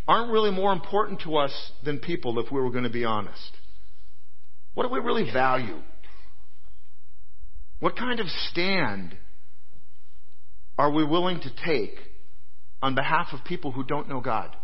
aren't 0.08 0.32
really 0.32 0.50
more 0.50 0.72
important 0.72 1.20
to 1.22 1.36
us 1.36 1.52
than 1.84 1.98
people 1.98 2.38
if 2.38 2.50
we 2.50 2.60
were 2.60 2.70
going 2.70 2.84
to 2.84 2.90
be 2.90 3.04
honest. 3.04 3.52
What 4.74 4.84
do 4.84 4.92
we 4.92 5.00
really 5.00 5.30
value? 5.30 5.80
What 7.80 7.96
kind 7.96 8.20
of 8.20 8.26
stand 8.28 9.16
are 10.78 10.90
we 10.90 11.04
willing 11.04 11.40
to 11.40 11.50
take 11.64 11.96
on 12.82 12.94
behalf 12.94 13.28
of 13.32 13.44
people 13.44 13.72
who 13.72 13.84
don't 13.84 14.08
know 14.08 14.20
God? 14.20 14.56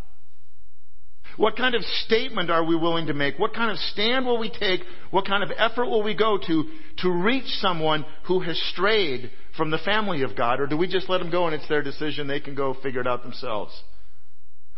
What 1.36 1.56
kind 1.56 1.74
of 1.74 1.82
statement 2.04 2.50
are 2.50 2.64
we 2.64 2.76
willing 2.76 3.06
to 3.06 3.14
make? 3.14 3.38
What 3.38 3.54
kind 3.54 3.70
of 3.70 3.78
stand 3.78 4.26
will 4.26 4.38
we 4.38 4.50
take? 4.50 4.80
What 5.10 5.26
kind 5.26 5.42
of 5.42 5.50
effort 5.56 5.86
will 5.86 6.02
we 6.02 6.14
go 6.14 6.38
to 6.38 6.64
to 6.98 7.10
reach 7.10 7.46
someone 7.60 8.04
who 8.26 8.40
has 8.40 8.60
strayed 8.72 9.30
from 9.56 9.70
the 9.70 9.78
family 9.78 10.22
of 10.22 10.36
God? 10.36 10.60
Or 10.60 10.66
do 10.66 10.76
we 10.76 10.86
just 10.86 11.08
let 11.08 11.18
them 11.18 11.30
go 11.30 11.46
and 11.46 11.54
it's 11.54 11.68
their 11.68 11.82
decision? 11.82 12.26
They 12.26 12.40
can 12.40 12.54
go 12.54 12.74
figure 12.82 13.00
it 13.00 13.06
out 13.06 13.22
themselves. 13.22 13.72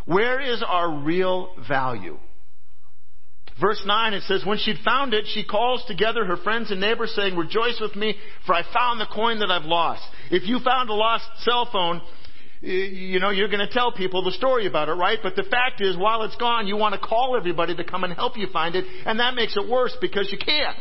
Where 0.07 0.41
is 0.41 0.63
our 0.67 0.91
real 0.91 1.55
value? 1.69 2.19
Verse 3.61 3.81
9, 3.87 4.15
it 4.15 4.23
says, 4.25 4.45
When 4.45 4.59
she'd 4.59 4.79
found 4.85 5.15
it, 5.15 5.27
she 5.29 5.45
calls 5.45 5.85
together 5.87 6.25
her 6.25 6.37
friends 6.37 6.71
and 6.71 6.81
neighbors 6.81 7.15
saying, 7.15 7.37
Rejoice 7.37 7.79
with 7.81 7.95
me, 7.95 8.17
for 8.47 8.55
I 8.55 8.63
found 8.73 9.01
the 9.01 9.07
coin 9.07 9.39
that 9.39 9.51
I've 9.51 9.65
lost. 9.65 10.03
If 10.31 10.49
you 10.49 10.59
found 10.59 10.91
a 10.91 10.95
lost 10.95 11.25
cell 11.39 11.69
phone, 11.71 12.03
you 12.65 13.21
know, 13.21 13.29
you're 13.31 13.49
going 13.49 13.67
to 13.67 13.73
tell 13.73 13.93
people 13.93 14.25
the 14.25 14.33
story 14.33 14.67
about 14.67 14.89
it, 14.89 14.93
right? 14.93 15.19
But 15.23 15.37
the 15.37 15.43
fact 15.43 15.81
is, 15.81 15.97
while 15.97 16.23
it's 16.23 16.37
gone, 16.37 16.67
you 16.67 16.77
want 16.77 16.95
to 16.95 17.07
call 17.07 17.37
everybody 17.37 17.77
to 17.77 17.85
come 17.85 18.05
and 18.05 18.13
help 18.13 18.39
you 18.39 18.47
find 18.53 18.75
it, 18.75 18.85
and 19.05 19.21
that 19.21 19.35
makes 19.35 19.55
it 19.57 19.69
worse 19.69 19.95
because 20.01 20.31
you 20.33 20.39
can't. 20.39 20.77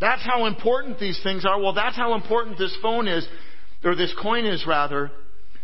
That's 0.00 0.22
how 0.24 0.46
important 0.46 0.98
these 0.98 1.22
things 1.22 1.44
are. 1.44 1.60
Well, 1.60 1.74
that's 1.74 1.96
how 1.96 2.14
important 2.14 2.58
this 2.58 2.76
phone 2.80 3.06
is, 3.06 3.26
or 3.84 3.94
this 3.94 4.14
coin 4.20 4.46
is 4.46 4.64
rather. 4.66 5.10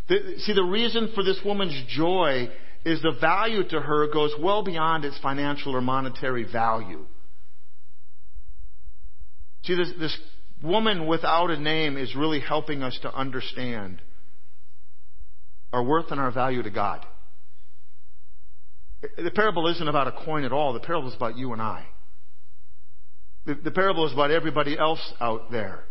The, 0.09 0.35
see, 0.39 0.53
the 0.53 0.63
reason 0.63 1.13
for 1.15 1.25
this 1.25 1.41
woman's 1.45 1.83
joy 1.89 2.49
is 2.85 3.01
the 3.03 3.17
value 3.21 3.67
to 3.69 3.81
her 3.81 4.09
goes 4.13 4.33
well 4.39 4.63
beyond 4.63 5.05
its 5.05 5.19
financial 5.19 5.75
or 5.75 5.81
monetary 5.81 6.45
value. 6.51 7.07
See, 9.65 9.75
this, 9.75 9.91
this 9.99 10.17
woman 10.63 11.07
without 11.07 11.51
a 11.51 11.59
name 11.59 11.97
is 11.97 12.15
really 12.15 12.41
helping 12.41 12.83
us 12.83 12.99
to 13.03 13.15
understand 13.15 14.03
our 15.73 15.83
worth 15.83 16.11
and 16.11 16.21
our 16.21 16.31
value 16.31 16.63
to 16.63 16.71
God. 16.71 17.05
The 19.17 19.31
parable 19.31 19.69
isn't 19.69 19.87
about 19.87 20.09
a 20.09 20.13
coin 20.25 20.45
at 20.45 20.53
all. 20.53 20.73
The 20.73 20.81
parable 20.81 21.09
is 21.09 21.15
about 21.15 21.37
you 21.37 21.53
and 21.53 21.63
I. 21.63 21.87
The, 23.47 23.55
the 23.55 23.71
parable 23.71 24.07
is 24.07 24.13
about 24.13 24.31
everybody 24.31 24.77
else 24.79 25.13
out 25.21 25.51
there. 25.51 25.85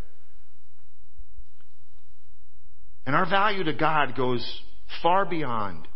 And 3.06 3.16
our 3.16 3.28
value 3.28 3.64
to 3.64 3.72
God 3.72 4.14
goes 4.14 4.62
far 5.02 5.24
beyond 5.24 5.88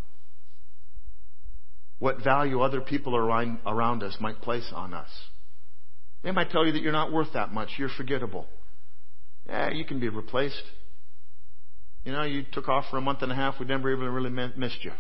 what 1.99 2.25
value 2.25 2.63
other 2.63 2.81
people 2.81 3.15
around, 3.15 3.59
around 3.67 4.03
us 4.03 4.17
might 4.19 4.41
place 4.41 4.69
on 4.75 4.95
us. 4.95 5.11
They 6.25 6.31
might 6.31 6.51
tell 6.51 6.65
you 6.67 6.73
that 6.73 6.83
you're 6.83 6.91
not 6.91 7.13
worth 7.13 7.35
that 7.35 7.53
much, 7.53 7.69
you're 7.79 7.91
forgettable. 7.91 8.47
Yeah, 9.47 9.71
you 9.71 9.85
can 9.85 10.01
be 10.01 10.09
replaced. 10.09 10.63
You 12.05 12.13
know, 12.13 12.25
you 12.25 12.45
took 12.51 12.69
off 12.69 12.87
for 12.91 12.97
a 12.97 13.01
month 13.01 13.23
and 13.23 13.31
a 13.31 13.35
half, 13.35 13.61
we 13.61 13.67
never 13.67 13.93
even 13.93 14.09
really 14.09 14.31
missed 14.31 14.85
you. 14.85 14.93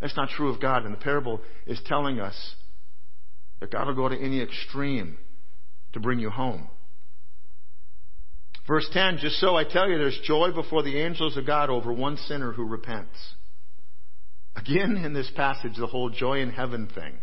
That's 0.00 0.16
not 0.16 0.30
true 0.30 0.52
of 0.52 0.60
God, 0.60 0.84
and 0.84 0.94
the 0.94 0.98
parable 0.98 1.40
is 1.66 1.80
telling 1.84 2.20
us 2.20 2.54
that 3.60 3.70
God 3.70 3.86
will 3.86 3.94
go 3.94 4.08
to 4.08 4.18
any 4.18 4.40
extreme 4.40 5.18
to 5.92 6.00
bring 6.00 6.20
you 6.20 6.30
home. 6.30 6.68
Verse 8.66 8.88
10, 8.92 9.18
just 9.18 9.36
so 9.40 9.56
I 9.56 9.64
tell 9.64 9.88
you, 9.88 9.98
there's 9.98 10.20
joy 10.24 10.52
before 10.52 10.82
the 10.82 11.00
angels 11.00 11.36
of 11.36 11.46
God 11.46 11.70
over 11.70 11.92
one 11.92 12.16
sinner 12.16 12.52
who 12.52 12.64
repents. 12.64 13.16
Again, 14.54 14.96
in 14.96 15.14
this 15.14 15.30
passage, 15.34 15.72
the 15.78 15.86
whole 15.86 16.10
joy 16.10 16.40
in 16.40 16.50
heaven 16.50 16.88
thing. 16.94 17.14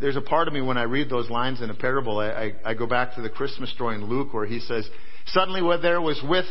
There's 0.00 0.16
a 0.16 0.20
part 0.20 0.48
of 0.48 0.54
me 0.54 0.60
when 0.60 0.76
I 0.76 0.82
read 0.82 1.08
those 1.08 1.30
lines 1.30 1.62
in 1.62 1.70
a 1.70 1.74
parable, 1.74 2.18
I, 2.18 2.26
I, 2.26 2.52
I 2.70 2.74
go 2.74 2.86
back 2.86 3.14
to 3.14 3.22
the 3.22 3.30
Christmas 3.30 3.70
story 3.70 3.94
in 3.94 4.04
Luke 4.04 4.34
where 4.34 4.46
he 4.46 4.58
says, 4.58 4.88
Suddenly 5.26 5.62
there 5.80 6.00
was 6.00 6.20
with 6.28 6.46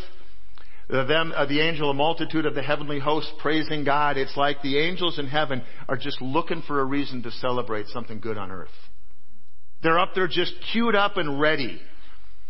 them, 0.89 1.31
uh, 1.35 1.45
the 1.45 1.61
angel, 1.61 1.91
a 1.91 1.93
multitude 1.93 2.45
of 2.45 2.55
the 2.55 2.63
heavenly 2.63 2.99
host 2.99 3.31
praising 3.39 3.83
God. 3.83 4.17
It's 4.17 4.35
like 4.35 4.61
the 4.61 4.79
angels 4.79 5.19
in 5.19 5.27
heaven 5.27 5.61
are 5.87 5.97
just 5.97 6.21
looking 6.21 6.63
for 6.65 6.79
a 6.79 6.85
reason 6.85 7.21
to 7.23 7.31
celebrate 7.31 7.87
something 7.87 8.19
good 8.19 8.37
on 8.37 8.51
earth. 8.51 8.69
They're 9.83 9.99
up 9.99 10.15
there 10.15 10.27
just 10.27 10.53
queued 10.71 10.95
up 10.95 11.17
and 11.17 11.39
ready. 11.39 11.79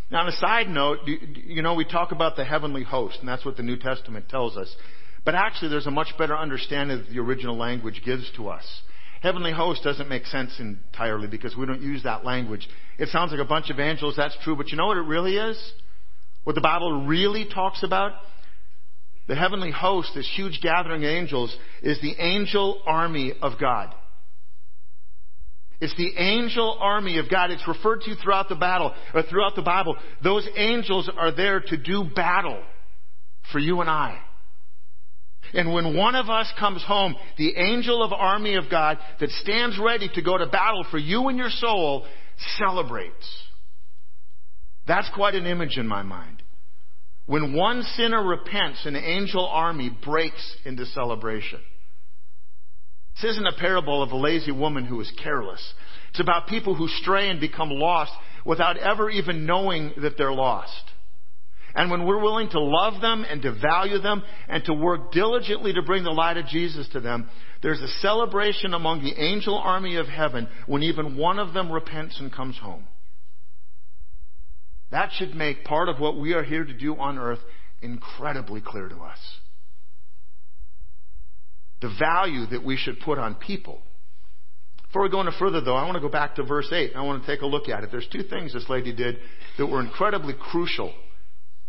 Now, 0.09 0.21
on 0.21 0.27
a 0.27 0.31
side 0.31 0.69
note, 0.69 0.99
you 1.05 1.61
know, 1.61 1.75
we 1.75 1.85
talk 1.85 2.11
about 2.11 2.35
the 2.35 2.45
heavenly 2.45 2.83
host, 2.83 3.17
and 3.19 3.27
that's 3.27 3.45
what 3.45 3.57
the 3.57 3.63
New 3.63 3.77
Testament 3.77 4.29
tells 4.29 4.57
us. 4.57 4.73
But 5.25 5.35
actually, 5.35 5.69
there's 5.69 5.85
a 5.85 5.91
much 5.91 6.17
better 6.17 6.35
understanding 6.35 6.97
that 6.97 7.09
the 7.09 7.19
original 7.19 7.57
language 7.57 8.01
gives 8.03 8.31
to 8.37 8.49
us. 8.49 8.63
Heavenly 9.21 9.51
host 9.51 9.83
doesn't 9.83 10.07
make 10.07 10.25
sense 10.25 10.59
entirely 10.59 11.27
because 11.27 11.55
we 11.55 11.65
don't 11.65 11.81
use 11.81 12.03
that 12.03 12.23
language. 12.23 12.67
It 12.97 13.09
sounds 13.09 13.31
like 13.31 13.41
a 13.41 13.45
bunch 13.45 13.69
of 13.69 13.79
angels, 13.79 14.15
that's 14.15 14.35
true, 14.43 14.55
but 14.55 14.69
you 14.69 14.77
know 14.77 14.87
what 14.87 14.97
it 14.97 15.01
really 15.01 15.35
is? 15.35 15.73
What 16.49 16.55
the 16.55 16.61
Bible 16.61 17.05
really 17.05 17.45
talks 17.45 17.83
about? 17.83 18.13
The 19.27 19.35
heavenly 19.35 19.69
host, 19.69 20.09
this 20.15 20.27
huge 20.35 20.61
gathering 20.63 21.03
of 21.03 21.07
angels, 21.11 21.55
is 21.83 22.01
the 22.01 22.15
angel 22.17 22.81
army 22.87 23.33
of 23.39 23.59
God. 23.59 23.93
It's 25.79 25.95
the 25.95 26.11
angel 26.17 26.75
army 26.81 27.19
of 27.19 27.29
God. 27.29 27.51
It's 27.51 27.67
referred 27.67 28.01
to 28.01 28.15
throughout 28.15 28.49
the 28.49 28.55
battle, 28.55 28.95
or 29.13 29.21
throughout 29.21 29.55
the 29.55 29.61
Bible. 29.61 29.95
Those 30.23 30.49
angels 30.55 31.07
are 31.15 31.31
there 31.31 31.59
to 31.59 31.77
do 31.77 32.05
battle 32.15 32.63
for 33.51 33.59
you 33.59 33.81
and 33.81 33.89
I. 33.89 34.17
And 35.53 35.71
when 35.71 35.95
one 35.95 36.15
of 36.15 36.31
us 36.31 36.51
comes 36.59 36.83
home, 36.83 37.15
the 37.37 37.57
angel 37.57 38.01
of 38.01 38.11
army 38.11 38.55
of 38.55 38.71
God 38.71 38.97
that 39.19 39.29
stands 39.29 39.77
ready 39.77 40.09
to 40.15 40.23
go 40.23 40.35
to 40.35 40.47
battle 40.47 40.83
for 40.89 40.97
you 40.97 41.27
and 41.27 41.37
your 41.37 41.51
soul 41.51 42.07
celebrates. 42.57 43.48
That's 44.89 45.09
quite 45.13 45.35
an 45.35 45.45
image 45.45 45.77
in 45.77 45.87
my 45.87 46.01
mind. 46.01 46.41
When 47.27 47.53
one 47.53 47.83
sinner 47.95 48.23
repents, 48.23 48.87
an 48.87 48.95
angel 48.95 49.45
army 49.45 49.95
breaks 50.03 50.55
into 50.65 50.83
celebration. 50.87 51.59
This 53.13 53.33
isn't 53.33 53.45
a 53.45 53.59
parable 53.59 54.01
of 54.01 54.09
a 54.09 54.17
lazy 54.17 54.51
woman 54.51 54.85
who 54.85 54.99
is 54.99 55.11
careless. 55.21 55.61
It's 56.09 56.19
about 56.19 56.47
people 56.47 56.73
who 56.73 56.87
stray 56.87 57.29
and 57.29 57.39
become 57.39 57.69
lost 57.69 58.11
without 58.43 58.77
ever 58.77 59.11
even 59.11 59.45
knowing 59.45 59.93
that 60.01 60.17
they're 60.17 60.33
lost. 60.33 60.83
And 61.75 61.91
when 61.91 62.07
we're 62.07 62.23
willing 62.23 62.49
to 62.49 62.59
love 62.59 62.99
them 62.99 63.23
and 63.29 63.43
to 63.43 63.51
value 63.61 63.99
them 63.99 64.23
and 64.47 64.65
to 64.65 64.73
work 64.73 65.11
diligently 65.11 65.71
to 65.73 65.83
bring 65.83 66.03
the 66.03 66.09
light 66.09 66.37
of 66.37 66.47
Jesus 66.47 66.89
to 66.93 66.99
them, 66.99 67.29
there's 67.61 67.81
a 67.81 67.99
celebration 67.99 68.73
among 68.73 69.03
the 69.03 69.13
angel 69.21 69.55
army 69.55 69.97
of 69.97 70.07
heaven 70.07 70.47
when 70.65 70.81
even 70.81 71.15
one 71.15 71.37
of 71.37 71.53
them 71.53 71.71
repents 71.71 72.19
and 72.19 72.33
comes 72.33 72.57
home. 72.57 72.85
That 74.91 75.11
should 75.13 75.35
make 75.35 75.63
part 75.63 75.89
of 75.89 75.99
what 75.99 76.17
we 76.17 76.33
are 76.33 76.43
here 76.43 76.63
to 76.63 76.73
do 76.73 76.95
on 76.95 77.17
earth 77.17 77.39
incredibly 77.81 78.61
clear 78.61 78.89
to 78.89 78.97
us 78.97 79.19
the 81.81 81.93
value 81.97 82.45
that 82.47 82.63
we 82.63 82.75
should 82.75 82.99
put 82.99 83.17
on 83.17 83.35
people. 83.35 83.81
Before 84.87 85.03
we 85.03 85.09
go 85.09 85.21
any 85.21 85.31
further, 85.37 85.61
though, 85.61 85.75
I 85.75 85.85
want 85.85 85.95
to 85.95 86.01
go 86.01 86.09
back 86.09 86.35
to 86.35 86.43
verse 86.43 86.67
8. 86.71 86.93
I 86.95 87.01
want 87.03 87.23
to 87.23 87.27
take 87.27 87.41
a 87.41 87.45
look 87.45 87.69
at 87.69 87.83
it. 87.83 87.91
There's 87.91 88.07
two 88.11 88.23
things 88.23 88.53
this 88.53 88.67
lady 88.69 88.93
did 88.93 89.17
that 89.57 89.67
were 89.67 89.81
incredibly 89.81 90.33
crucial 90.33 90.93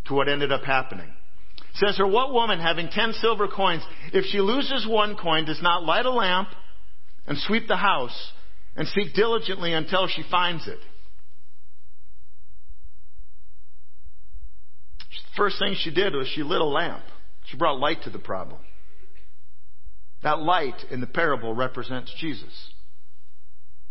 to 0.07 0.15
what 0.15 0.29
ended 0.29 0.53
up 0.53 0.63
happening. 0.63 1.07
It 1.07 1.77
says 1.77 1.99
her, 1.99 2.07
what 2.07 2.33
woman 2.33 2.59
having 2.59 2.89
ten 2.89 3.13
silver 3.13 3.47
coins, 3.47 3.83
if 4.13 4.25
she 4.27 4.41
loses 4.41 4.87
one 4.89 5.17
coin, 5.17 5.45
does 5.45 5.61
not 5.63 5.85
light 5.85 6.07
a 6.07 6.11
lamp 6.11 6.49
and 7.27 7.39
sweep 7.39 7.69
the 7.69 7.77
house 7.77 8.33
and 8.75 8.89
seek 8.89 9.15
diligently 9.15 9.75
until 9.75 10.09
she 10.09 10.25
finds 10.31 10.67
it? 10.67 10.79
First 15.37 15.59
thing 15.59 15.77
she 15.79 15.91
did 15.91 16.15
was 16.15 16.29
she 16.29 16.43
lit 16.43 16.61
a 16.61 16.65
lamp. 16.65 17.05
She 17.47 17.57
brought 17.57 17.79
light 17.79 18.03
to 18.05 18.11
the 18.11 18.19
problem. 18.19 18.61
That 20.23 20.41
light 20.41 20.85
in 20.91 21.01
the 21.01 21.07
parable 21.07 21.55
represents 21.55 22.13
Jesus. 22.19 22.53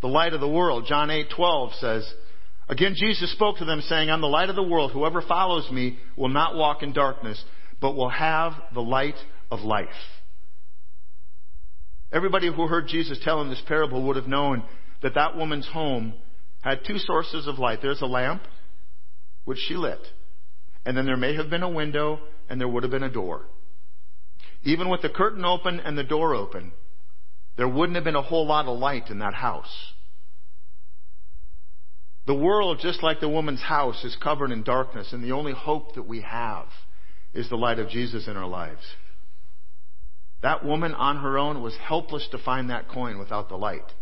The 0.01 0.07
light 0.07 0.33
of 0.33 0.41
the 0.41 0.47
world. 0.47 0.85
John 0.87 1.09
8:12 1.09 1.79
says, 1.79 2.13
Again 2.67 2.93
Jesus 2.95 3.31
spoke 3.31 3.57
to 3.57 3.65
them 3.65 3.81
saying, 3.81 4.09
I'm 4.09 4.21
the 4.21 4.27
light 4.27 4.49
of 4.49 4.55
the 4.55 4.63
world. 4.63 4.91
Whoever 4.91 5.21
follows 5.21 5.69
me 5.71 5.97
will 6.15 6.29
not 6.29 6.55
walk 6.55 6.83
in 6.83 6.93
darkness, 6.93 7.43
but 7.81 7.95
will 7.95 8.09
have 8.09 8.53
the 8.73 8.81
light 8.81 9.15
of 9.51 9.61
life. 9.61 9.87
Everybody 12.11 12.47
who 12.47 12.67
heard 12.67 12.87
Jesus 12.87 13.19
tell 13.23 13.41
in 13.41 13.49
this 13.49 13.61
parable 13.67 14.03
would 14.07 14.15
have 14.15 14.27
known 14.27 14.63
that 15.01 15.15
that 15.15 15.35
woman's 15.35 15.67
home 15.67 16.13
had 16.61 16.79
two 16.85 16.97
sources 16.97 17.47
of 17.47 17.59
light. 17.59 17.79
There's 17.81 18.01
a 18.01 18.07
lamp, 18.07 18.41
which 19.45 19.59
she 19.67 19.75
lit. 19.75 19.99
And 20.89 20.97
then 20.97 21.05
there 21.05 21.17
may 21.17 21.35
have 21.35 21.51
been 21.51 21.61
a 21.61 21.69
window 21.69 22.19
and 22.49 22.59
there 22.59 22.67
would 22.67 22.81
have 22.81 22.91
been 22.91 23.03
a 23.03 23.11
door. 23.11 23.43
Even 24.63 24.89
with 24.89 25.03
the 25.03 25.09
curtain 25.09 25.45
open 25.45 25.79
and 25.79 25.95
the 25.95 26.03
door 26.03 26.33
open, 26.33 26.71
there 27.57 27.67
wouldn't 27.67 27.93
have 27.93 28.03
been 28.03 28.15
a 28.15 28.23
whole 28.23 28.47
lot 28.47 28.65
of 28.65 28.79
light 28.79 29.11
in 29.11 29.19
that 29.19 29.35
house. 29.35 29.93
The 32.25 32.33
world, 32.33 32.79
just 32.81 33.03
like 33.03 33.19
the 33.19 33.29
woman's 33.29 33.61
house, 33.61 34.03
is 34.03 34.15
covered 34.15 34.49
in 34.49 34.63
darkness, 34.63 35.13
and 35.13 35.23
the 35.23 35.33
only 35.33 35.53
hope 35.53 35.93
that 35.93 36.07
we 36.07 36.21
have 36.21 36.65
is 37.35 37.47
the 37.49 37.55
light 37.55 37.77
of 37.77 37.89
Jesus 37.89 38.27
in 38.27 38.35
our 38.35 38.47
lives. 38.47 38.81
That 40.41 40.65
woman 40.65 40.95
on 40.95 41.17
her 41.17 41.37
own 41.37 41.61
was 41.61 41.77
helpless 41.77 42.27
to 42.31 42.39
find 42.39 42.71
that 42.71 42.89
coin 42.89 43.19
without 43.19 43.47
the 43.47 43.57
light. 43.57 43.93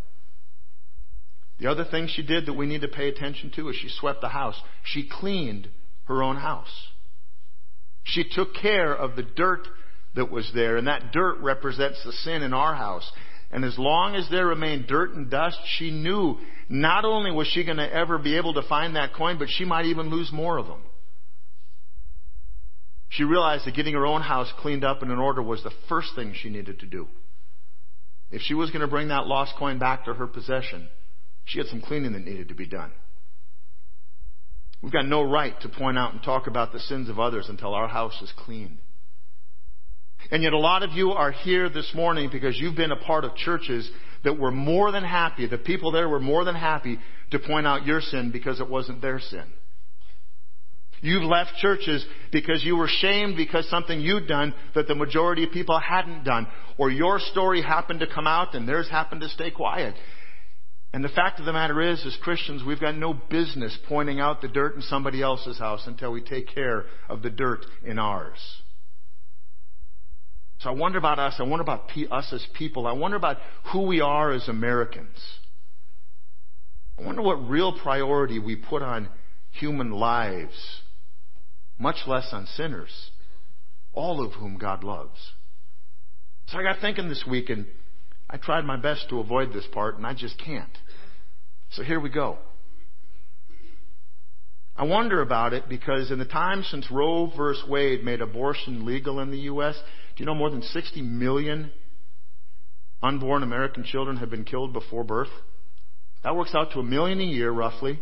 The 1.60 1.70
other 1.70 1.84
thing 1.84 2.08
she 2.08 2.24
did 2.24 2.46
that 2.46 2.54
we 2.54 2.66
need 2.66 2.80
to 2.80 2.88
pay 2.88 3.10
attention 3.10 3.52
to 3.58 3.68
is 3.68 3.76
she 3.76 3.90
swept 3.90 4.22
the 4.22 4.30
house. 4.30 4.62
She 4.86 5.06
cleaned 5.06 5.68
her 6.08 6.24
own 6.24 6.38
house. 6.38 6.88
She 8.04 8.24
took 8.30 8.54
care 8.56 8.94
of 8.96 9.16
the 9.16 9.24
dirt 9.24 9.68
that 10.16 10.32
was 10.32 10.50
there, 10.54 10.78
and 10.78 10.88
that 10.88 11.12
dirt 11.12 11.40
represents 11.42 12.04
the 12.04 12.12
sin 12.12 12.42
in 12.42 12.54
our 12.54 12.74
house. 12.74 13.10
And 13.52 13.64
as 13.64 13.78
long 13.78 14.16
as 14.16 14.28
there 14.30 14.48
remained 14.48 14.88
dirt 14.88 15.14
and 15.14 15.30
dust, 15.30 15.58
she 15.78 15.92
knew 15.92 16.38
not 16.70 17.06
only 17.06 17.32
was 17.32 17.48
she 17.48 17.64
going 17.64 17.78
to 17.78 17.94
ever 17.94 18.18
be 18.18 18.38
able 18.38 18.54
to 18.56 18.68
find 18.68 18.96
that 18.96 19.14
coin, 19.14 19.38
but 19.38 19.50
she 19.50 19.66
might 19.66 19.86
even 19.86 20.10
lose 20.10 20.32
more 20.32 20.58
of 20.58 20.68
them. 20.68 20.82
She 23.10 23.24
realized 23.24 23.66
that 23.66 23.76
getting 23.76 23.94
her 23.94 24.06
own 24.06 24.22
house 24.22 24.52
cleaned 24.60 24.84
up 24.84 25.02
and 25.02 25.12
in 25.12 25.18
order 25.18 25.42
was 25.42 25.64
the 25.64 25.72
first 25.88 26.10
thing 26.16 26.34
she 26.36 26.50
needed 26.50 26.80
to 26.80 26.86
do. 26.86 27.08
If 28.32 28.42
she 28.42 28.54
was 28.54 28.70
going 28.70 28.82
to 28.82 28.88
bring 28.88 29.08
that 29.08 29.28
lost 29.28 29.54
coin 29.58 29.80
back 29.80 30.06
to 30.06 30.14
her 30.14 30.28
possession, 30.28 30.90
she 31.46 31.60
had 31.60 31.68
some 31.68 31.82
cleaning 31.82 32.12
that 32.14 32.26
needed 32.26 32.50
to 32.50 32.54
be 32.54 32.68
done. 32.68 32.92
We've 34.82 34.92
got 34.92 35.08
no 35.08 35.24
right 35.24 35.60
to 35.62 35.70
point 35.70 35.98
out 35.98 36.14
and 36.14 36.22
talk 36.22 36.48
about 36.48 36.72
the 36.72 36.80
sins 36.80 37.10
of 37.10 37.20
others 37.20 37.48
until 37.50 37.74
our 37.74 37.88
house 37.88 38.20
is 38.22 38.32
clean. 38.38 38.78
And 40.32 40.44
yet 40.44 40.54
a 40.54 40.58
lot 40.58 40.84
of 40.84 40.92
you 40.92 41.12
are 41.12 41.32
here 41.32 41.70
this 41.70 41.92
morning 41.96 42.30
because 42.32 42.60
you've 42.60 42.76
been 42.76 42.92
a 42.92 42.98
part 42.98 43.24
of 43.24 43.36
churches 43.36 43.90
that 44.24 44.38
were 44.38 44.52
more 44.52 44.92
than 44.92 45.04
happy, 45.04 45.48
the 45.48 45.58
people 45.58 45.92
there 45.92 46.10
were 46.10 46.20
more 46.20 46.44
than 46.44 46.56
happy 46.56 47.00
to 47.32 47.40
point 47.40 47.68
out 47.68 47.86
your 47.86 48.02
sin 48.02 48.32
because 48.32 48.60
it 48.60 48.70
wasn't 48.70 49.02
their 49.02 49.20
sin. 49.20 49.46
You've 51.02 51.24
left 51.24 51.58
churches 51.58 52.06
because 52.32 52.64
you 52.64 52.76
were 52.76 52.90
shamed 52.90 53.38
because 53.38 53.70
something 53.70 54.00
you'd 54.00 54.28
done 54.28 54.54
that 54.74 54.88
the 54.88 54.96
majority 54.96 55.44
of 55.44 55.52
people 55.52 55.80
hadn't 55.80 56.24
done. 56.24 56.48
Or 56.78 56.90
your 56.90 57.20
story 57.20 57.62
happened 57.62 58.00
to 58.00 58.08
come 58.08 58.26
out 58.26 58.56
and 58.56 58.68
theirs 58.68 58.90
happened 58.90 59.22
to 59.22 59.30
stay 59.30 59.52
quiet. 59.52 59.94
And 60.98 61.04
the 61.06 61.10
fact 61.10 61.40
of 61.40 61.46
the 61.46 61.54
matter 61.54 61.80
is, 61.80 62.04
as 62.08 62.18
Christians, 62.24 62.64
we've 62.64 62.80
got 62.80 62.98
no 62.98 63.14
business 63.14 63.78
pointing 63.88 64.20
out 64.20 64.42
the 64.42 64.48
dirt 64.48 64.76
in 64.76 64.82
somebody 64.82 65.22
else's 65.22 65.60
house 65.60 65.84
until 65.86 66.12
we 66.12 66.22
take 66.24 66.48
care 66.48 66.86
of 67.08 67.22
the 67.22 67.30
dirt 67.30 67.68
in 67.86 68.00
ours. 68.00 68.40
So 70.58 70.72
I 70.72 70.74
wonder 70.74 70.98
about 70.98 71.20
us. 71.20 71.36
I 71.38 71.44
wonder 71.44 71.62
about 71.62 71.92
us 72.10 72.34
as 72.34 72.44
people. 72.58 72.88
I 72.88 72.94
wonder 72.94 73.16
about 73.16 73.38
who 73.72 73.84
we 73.84 74.02
are 74.02 74.32
as 74.32 74.48
Americans. 74.48 75.20
I 76.98 77.04
wonder 77.04 77.22
what 77.22 77.48
real 77.48 77.78
priority 77.78 78.40
we 78.40 78.56
put 78.56 78.82
on 78.82 79.08
human 79.52 79.92
lives 79.92 80.82
much 81.78 82.08
less 82.08 82.30
on 82.32 82.48
sinners, 82.48 83.12
all 83.94 84.26
of 84.26 84.34
whom 84.34 84.58
God 84.58 84.84
loves. 84.84 85.32
So 86.48 86.58
I 86.58 86.64
got 86.64 86.82
thinking 86.82 87.08
this 87.08 87.24
week, 87.30 87.52
and 87.52 87.68
I 88.28 88.38
tried 88.38 88.66
my 88.66 88.78
best 88.78 89.10
to 89.10 89.20
avoid 89.20 89.54
this 89.54 89.68
part, 89.72 89.96
and 89.98 90.08
I 90.08 90.16
just 90.16 90.40
can't. 90.44 90.76
So 91.72 91.84
here 91.84 92.00
we 92.00 92.10
go. 92.10 92.38
I 94.76 94.84
wonder 94.84 95.22
about 95.22 95.54
it 95.54 95.68
because 95.68 96.12
in 96.12 96.20
the 96.20 96.26
time 96.26 96.64
since 96.64 96.90
Roe 96.92 97.28
v. 97.28 97.70
Wade 97.70 98.04
made 98.04 98.22
abortion 98.22 98.86
legal 98.86 99.20
in 99.20 99.32
the 99.32 99.40
U.S., 99.40 99.76
do 100.16 100.22
you 100.22 100.26
know 100.26 100.36
more 100.36 100.52
than 100.52 100.62
60 100.62 101.02
million 101.02 101.72
unborn 103.02 103.42
American 103.44 103.84
children 103.84 104.18
have 104.18 104.30
been 104.30 104.46
killed 104.46 104.74
before 104.74 105.04
birth? 105.04 105.32
That 106.24 106.36
works 106.36 106.54
out 106.54 106.72
to 106.74 106.80
a 106.80 106.84
million 106.84 107.20
a 107.20 107.24
year, 107.24 107.52
roughly 107.52 108.00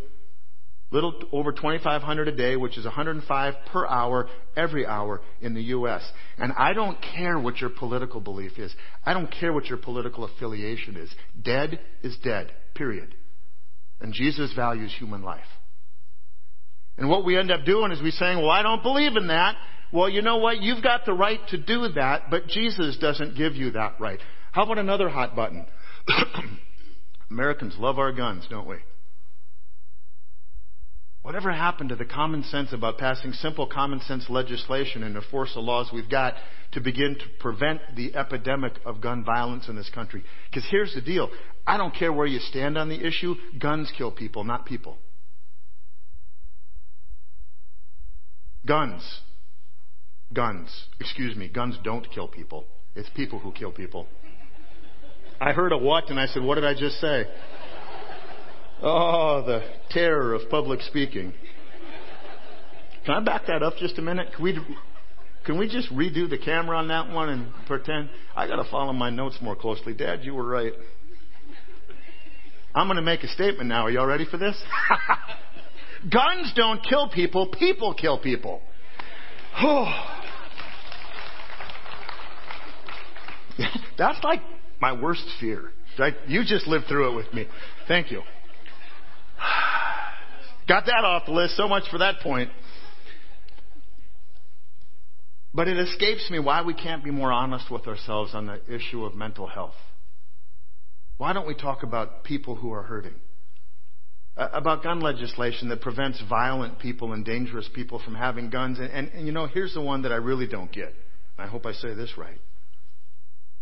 little 0.90 1.14
over 1.32 1.52
2,500 1.52 2.28
a 2.28 2.32
day, 2.32 2.56
which 2.56 2.78
is 2.78 2.84
105 2.84 3.54
per 3.72 3.86
hour 3.86 4.28
every 4.56 4.86
hour 4.86 5.20
in 5.40 5.54
the 5.54 5.62
U.S. 5.62 6.02
And 6.38 6.52
I 6.56 6.72
don't 6.72 6.98
care 7.14 7.38
what 7.38 7.60
your 7.60 7.70
political 7.70 8.20
belief 8.20 8.58
is. 8.58 8.74
I 9.04 9.12
don't 9.12 9.30
care 9.30 9.52
what 9.52 9.66
your 9.66 9.78
political 9.78 10.24
affiliation 10.24 10.96
is. 10.96 11.10
Dead 11.40 11.80
is 12.02 12.16
dead, 12.22 12.52
period. 12.74 13.14
And 14.00 14.12
Jesus 14.12 14.52
values 14.54 14.94
human 14.98 15.22
life. 15.22 15.40
And 16.98 17.08
what 17.08 17.24
we 17.24 17.38
end 17.38 17.50
up 17.50 17.64
doing 17.64 17.92
is 17.92 18.02
we 18.02 18.10
saying, 18.10 18.38
well, 18.38 18.50
I 18.50 18.62
don't 18.62 18.82
believe 18.82 19.16
in 19.16 19.28
that. 19.28 19.56
Well, 19.92 20.08
you 20.08 20.22
know 20.22 20.38
what? 20.38 20.62
You've 20.62 20.82
got 20.82 21.04
the 21.04 21.12
right 21.12 21.40
to 21.48 21.58
do 21.58 21.88
that, 21.94 22.30
but 22.30 22.46
Jesus 22.46 22.96
doesn't 22.98 23.36
give 23.36 23.54
you 23.54 23.72
that 23.72 24.00
right. 24.00 24.18
How 24.52 24.64
about 24.64 24.78
another 24.78 25.08
hot 25.08 25.36
button? 25.36 25.66
Americans 27.30 27.76
love 27.78 27.98
our 27.98 28.12
guns, 28.12 28.46
don't 28.48 28.66
we? 28.66 28.76
Whatever 31.26 31.50
happened 31.50 31.88
to 31.88 31.96
the 31.96 32.04
common 32.04 32.44
sense 32.44 32.72
about 32.72 32.98
passing 32.98 33.32
simple 33.32 33.66
common 33.66 34.00
sense 34.02 34.26
legislation 34.30 35.02
and 35.02 35.16
enforce 35.16 35.52
the 35.54 35.60
laws 35.60 35.90
we've 35.92 36.08
got 36.08 36.34
to 36.70 36.80
begin 36.80 37.16
to 37.18 37.24
prevent 37.40 37.80
the 37.96 38.14
epidemic 38.14 38.74
of 38.84 39.00
gun 39.00 39.24
violence 39.24 39.68
in 39.68 39.74
this 39.74 39.90
country? 39.92 40.22
Because 40.48 40.64
here's 40.70 40.94
the 40.94 41.00
deal. 41.00 41.28
I 41.66 41.78
don't 41.78 41.92
care 41.92 42.12
where 42.12 42.28
you 42.28 42.38
stand 42.38 42.78
on 42.78 42.88
the 42.88 43.04
issue. 43.04 43.34
Guns 43.58 43.90
kill 43.98 44.12
people, 44.12 44.44
not 44.44 44.66
people. 44.66 44.98
Guns. 48.64 49.02
Guns. 50.32 50.70
Excuse 51.00 51.34
me. 51.34 51.48
Guns 51.48 51.76
don't 51.82 52.08
kill 52.08 52.28
people. 52.28 52.66
It's 52.94 53.10
people 53.16 53.40
who 53.40 53.50
kill 53.50 53.72
people. 53.72 54.06
I 55.40 55.50
heard 55.50 55.72
a 55.72 55.76
what 55.76 56.08
and 56.08 56.20
I 56.20 56.26
said, 56.26 56.44
what 56.44 56.54
did 56.54 56.64
I 56.64 56.74
just 56.74 57.00
say? 57.00 57.24
Oh, 58.82 59.42
the 59.46 59.62
terror 59.90 60.34
of 60.34 60.48
public 60.50 60.82
speaking. 60.82 61.32
Can 63.04 63.14
I 63.14 63.20
back 63.20 63.46
that 63.46 63.62
up 63.62 63.76
just 63.78 63.98
a 63.98 64.02
minute? 64.02 64.28
Can 64.34 64.44
we, 64.44 64.58
can 65.44 65.58
we 65.58 65.68
just 65.68 65.90
redo 65.92 66.28
the 66.28 66.38
camera 66.38 66.76
on 66.76 66.88
that 66.88 67.08
one 67.10 67.28
and 67.28 67.52
pretend? 67.66 68.10
I 68.34 68.46
got 68.46 68.56
to 68.56 68.70
follow 68.70 68.92
my 68.92 69.10
notes 69.10 69.38
more 69.40 69.56
closely. 69.56 69.94
Dad, 69.94 70.24
you 70.24 70.34
were 70.34 70.46
right. 70.46 70.72
I'm 72.74 72.88
going 72.88 72.96
to 72.96 73.02
make 73.02 73.22
a 73.22 73.28
statement 73.28 73.68
now. 73.68 73.86
Are 73.86 73.90
y'all 73.90 74.06
ready 74.06 74.26
for 74.26 74.36
this? 74.36 74.60
Guns 76.12 76.52
don't 76.54 76.84
kill 76.86 77.08
people, 77.08 77.48
people 77.58 77.94
kill 77.94 78.18
people. 78.18 78.60
Oh. 79.58 79.90
That's 83.96 84.22
like 84.22 84.40
my 84.80 85.00
worst 85.00 85.24
fear. 85.40 85.70
You 86.26 86.44
just 86.44 86.66
lived 86.66 86.86
through 86.88 87.12
it 87.12 87.16
with 87.16 87.32
me. 87.32 87.46
Thank 87.88 88.10
you. 88.10 88.20
Got 90.68 90.86
that 90.86 91.04
off 91.04 91.26
the 91.26 91.32
list. 91.32 91.56
So 91.56 91.68
much 91.68 91.84
for 91.90 91.98
that 91.98 92.20
point. 92.20 92.50
But 95.54 95.68
it 95.68 95.78
escapes 95.78 96.28
me 96.30 96.38
why 96.38 96.62
we 96.62 96.74
can't 96.74 97.02
be 97.02 97.10
more 97.10 97.32
honest 97.32 97.70
with 97.70 97.86
ourselves 97.86 98.34
on 98.34 98.46
the 98.46 98.60
issue 98.68 99.04
of 99.04 99.14
mental 99.14 99.46
health. 99.46 99.74
Why 101.16 101.32
don't 101.32 101.46
we 101.46 101.54
talk 101.54 101.82
about 101.82 102.24
people 102.24 102.56
who 102.56 102.72
are 102.72 102.82
hurting? 102.82 103.14
About 104.36 104.82
gun 104.82 105.00
legislation 105.00 105.70
that 105.70 105.80
prevents 105.80 106.22
violent 106.28 106.78
people 106.78 107.14
and 107.14 107.24
dangerous 107.24 107.70
people 107.74 108.02
from 108.04 108.14
having 108.14 108.50
guns. 108.50 108.78
And, 108.78 108.90
and, 108.90 109.08
and 109.14 109.26
you 109.26 109.32
know, 109.32 109.46
here's 109.46 109.72
the 109.72 109.80
one 109.80 110.02
that 110.02 110.12
I 110.12 110.16
really 110.16 110.46
don't 110.46 110.70
get. 110.70 110.92
I 111.38 111.46
hope 111.46 111.64
I 111.64 111.72
say 111.72 111.94
this 111.94 112.18
right. 112.18 112.38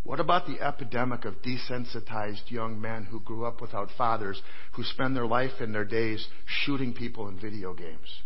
What 0.05 0.21
about 0.21 0.47
the 0.47 0.61
epidemic 0.61 1.25
of 1.25 1.41
desensitized 1.43 2.51
young 2.51 2.79
men 2.79 3.07
who 3.07 3.21
grew 3.21 3.47
up 3.47 3.63
without 3.63 3.89
fathers, 3.97 4.41
who 4.73 4.85
spend 4.85 5.17
their 5.17 5.27
life 5.27 5.53
and 5.61 5.75
their 5.75 5.87
days 5.87 6.29
shooting 6.45 6.93
people 6.93 7.27
in 7.29 7.41
video 7.41 7.73
games? 7.73 8.23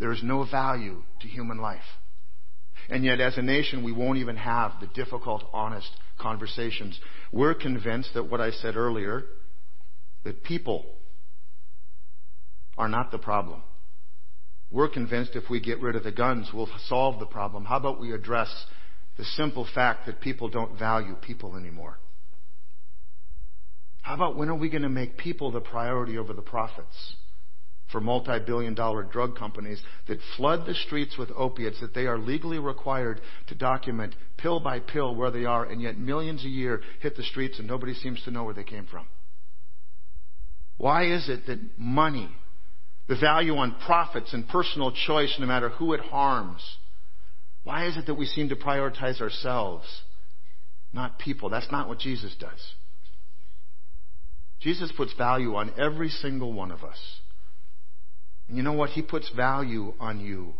There 0.00 0.10
is 0.10 0.22
no 0.22 0.44
value 0.44 1.04
to 1.20 1.28
human 1.28 1.58
life. 1.58 1.84
And 2.88 3.04
yet, 3.04 3.20
as 3.20 3.38
a 3.38 3.42
nation, 3.42 3.84
we 3.84 3.92
won't 3.92 4.18
even 4.18 4.36
have 4.36 4.72
the 4.80 4.88
difficult, 4.88 5.44
honest 5.52 5.88
conversations. 6.18 6.98
We're 7.30 7.54
convinced 7.54 8.14
that 8.14 8.28
what 8.28 8.40
I 8.40 8.50
said 8.50 8.74
earlier, 8.74 9.22
that 10.24 10.42
people 10.42 10.84
are 12.76 12.88
not 12.88 13.12
the 13.12 13.18
problem. 13.18 13.62
We're 14.72 14.88
convinced 14.88 15.36
if 15.36 15.48
we 15.48 15.60
get 15.60 15.80
rid 15.80 15.94
of 15.94 16.02
the 16.02 16.12
guns, 16.12 16.50
we'll 16.52 16.68
solve 16.86 17.20
the 17.20 17.26
problem. 17.26 17.64
How 17.64 17.76
about 17.76 18.00
we 18.00 18.12
address 18.12 18.48
the 19.16 19.24
simple 19.24 19.66
fact 19.74 20.06
that 20.06 20.20
people 20.20 20.48
don't 20.48 20.78
value 20.78 21.14
people 21.20 21.56
anymore? 21.56 21.98
How 24.02 24.14
about 24.14 24.36
when 24.36 24.48
are 24.48 24.56
we 24.56 24.70
going 24.70 24.82
to 24.82 24.88
make 24.88 25.16
people 25.16 25.50
the 25.50 25.60
priority 25.60 26.18
over 26.18 26.32
the 26.32 26.42
profits 26.42 27.14
for 27.92 28.00
multi 28.00 28.38
billion 28.38 28.74
dollar 28.74 29.02
drug 29.02 29.36
companies 29.36 29.82
that 30.08 30.18
flood 30.36 30.66
the 30.66 30.74
streets 30.74 31.18
with 31.18 31.30
opiates 31.36 31.80
that 31.80 31.94
they 31.94 32.06
are 32.06 32.18
legally 32.18 32.58
required 32.58 33.20
to 33.48 33.54
document 33.54 34.14
pill 34.38 34.60
by 34.60 34.78
pill 34.80 35.14
where 35.14 35.30
they 35.30 35.44
are, 35.44 35.64
and 35.64 35.82
yet 35.82 35.98
millions 35.98 36.44
a 36.44 36.48
year 36.48 36.80
hit 37.00 37.16
the 37.16 37.22
streets 37.22 37.58
and 37.58 37.68
nobody 37.68 37.94
seems 37.94 38.22
to 38.24 38.30
know 38.30 38.44
where 38.44 38.54
they 38.54 38.64
came 38.64 38.86
from? 38.86 39.06
Why 40.78 41.12
is 41.12 41.28
it 41.28 41.46
that 41.46 41.58
money, 41.76 42.30
the 43.06 43.16
value 43.16 43.56
on 43.56 43.76
profits 43.84 44.32
and 44.32 44.48
personal 44.48 44.92
choice, 44.92 45.36
no 45.38 45.46
matter 45.46 45.68
who 45.68 45.92
it 45.92 46.00
harms, 46.00 46.62
why 47.64 47.86
is 47.86 47.96
it 47.96 48.06
that 48.06 48.14
we 48.14 48.26
seem 48.26 48.48
to 48.48 48.56
prioritize 48.56 49.20
ourselves, 49.20 49.86
not 50.92 51.18
people? 51.18 51.50
That's 51.50 51.70
not 51.70 51.88
what 51.88 51.98
Jesus 51.98 52.34
does. 52.38 52.60
Jesus 54.60 54.92
puts 54.96 55.12
value 55.14 55.54
on 55.54 55.72
every 55.78 56.08
single 56.08 56.52
one 56.52 56.70
of 56.70 56.84
us. 56.84 56.98
And 58.48 58.56
you 58.56 58.62
know 58.62 58.72
what? 58.72 58.90
He 58.90 59.02
puts 59.02 59.30
value 59.30 59.94
on 60.00 60.20
you 60.20 60.54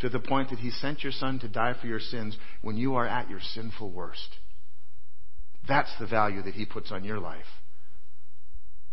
to 0.00 0.08
the 0.08 0.18
point 0.18 0.50
that 0.50 0.58
He 0.58 0.70
sent 0.70 1.02
your 1.02 1.12
Son 1.12 1.38
to 1.40 1.48
die 1.48 1.74
for 1.80 1.86
your 1.86 2.00
sins 2.00 2.36
when 2.62 2.76
you 2.76 2.96
are 2.96 3.06
at 3.06 3.30
your 3.30 3.40
sinful 3.40 3.90
worst. 3.90 4.36
That's 5.66 5.92
the 5.98 6.06
value 6.06 6.42
that 6.42 6.54
He 6.54 6.66
puts 6.66 6.92
on 6.92 7.04
your 7.04 7.18
life. 7.18 7.46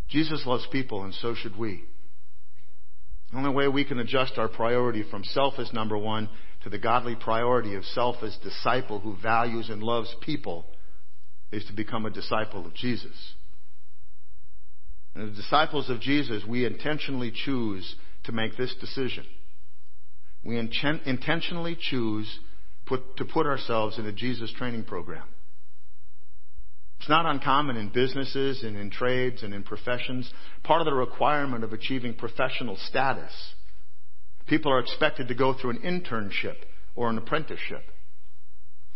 Jesus 0.10 0.44
loves 0.46 0.68
people, 0.72 1.04
and 1.04 1.14
so 1.14 1.34
should 1.36 1.58
we. 1.58 1.84
The 3.32 3.38
only 3.40 3.50
way 3.50 3.68
we 3.68 3.84
can 3.84 4.00
adjust 4.00 4.38
our 4.38 4.48
priority 4.48 5.04
from 5.10 5.24
self 5.24 5.56
as 5.58 5.74
number 5.74 5.98
one 5.98 6.30
to 6.64 6.70
the 6.70 6.78
godly 6.78 7.16
priority 7.16 7.76
of 7.76 7.86
self 7.86 8.18
as 8.24 8.38
disciple 8.38 9.00
who 9.00 9.16
values 9.22 9.70
and 9.70 9.84
loves 9.84 10.14
people 10.22 10.66
is 11.52 11.66
to 11.66 11.74
become 11.74 12.06
a 12.06 12.10
disciple 12.10 12.66
of 12.66 12.74
Jesus. 12.74 13.34
And 15.14 15.30
as 15.30 15.36
disciples 15.36 15.90
of 15.90 16.00
Jesus, 16.00 16.44
we 16.48 16.66
intentionally 16.66 17.32
choose 17.32 17.96
to 18.24 18.32
make 18.32 18.58
this 18.58 18.74
decision. 18.80 19.26
We 20.44 20.58
intentionally 20.58 21.78
choose 21.80 22.40
put, 22.86 23.18
to 23.18 23.26
put 23.26 23.46
ourselves 23.46 24.00
in 24.00 24.06
a 24.06 24.12
Jesus 24.12 24.52
training 24.52 24.86
program. 24.86 25.28
It's 27.00 27.10
not 27.10 27.26
uncommon 27.26 27.76
in 27.76 27.90
businesses 27.90 28.64
and 28.64 28.78
in 28.78 28.90
trades 28.90 29.44
and 29.44 29.54
in 29.54 29.64
professions. 29.64 30.32
Part 30.64 30.82
of 30.82 30.86
the 30.86 30.94
requirement 30.94 31.64
of 31.64 31.74
achieving 31.74 32.14
professional 32.14 32.78
status. 32.78 33.32
People 34.48 34.72
are 34.72 34.80
expected 34.80 35.28
to 35.28 35.36
go 35.36 35.54
through 35.54 35.72
an 35.72 35.80
internship 35.80 36.56
or 36.96 37.10
an 37.10 37.18
apprenticeship. 37.18 37.84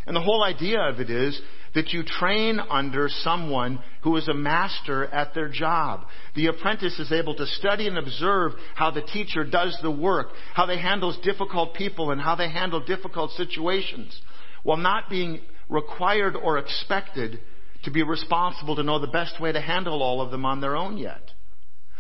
And 0.06 0.16
the 0.16 0.22
whole 0.22 0.44
idea 0.44 0.80
of 0.80 1.02
it 1.02 1.10
is 1.10 1.40
that 1.76 1.92
you 1.92 2.02
train 2.02 2.60
under 2.70 3.10
someone 3.10 3.80
who 4.04 4.16
is 4.16 4.28
a 4.30 4.34
master 4.34 5.06
at 5.06 5.34
their 5.34 5.50
job. 5.50 6.06
The 6.34 6.48
apprentice 6.48 6.98
is 6.98 7.12
able 7.12 7.36
to 7.36 7.46
study 7.46 7.88
and 7.88 7.98
observe 7.98 8.54
how 8.74 8.90
the 8.92 9.02
teacher 9.02 9.44
does 9.44 9.78
the 9.82 9.92
work, 9.92 10.28
how 10.54 10.66
they 10.66 10.80
handle 10.80 11.16
difficult 11.22 11.74
people 11.74 12.12
and 12.12 12.22
how 12.22 12.36
they 12.36 12.50
handle 12.50 12.80
difficult 12.80 13.32
situations, 13.32 14.20
while 14.64 14.78
not 14.78 15.10
being 15.10 15.42
required 15.70 16.38
or 16.38 16.58
expected 16.58 17.40
to 17.84 17.92
be 17.92 18.02
responsible 18.02 18.78
to 18.78 18.84
know 18.84 19.00
the 19.00 19.08
best 19.08 19.42
way 19.42 19.52
to 19.52 19.62
handle 19.62 20.02
all 20.02 20.22
of 20.22 20.32
them 20.32 20.46
on 20.46 20.62
their 20.62 20.78
own 20.78 20.98
yet. 20.98 21.32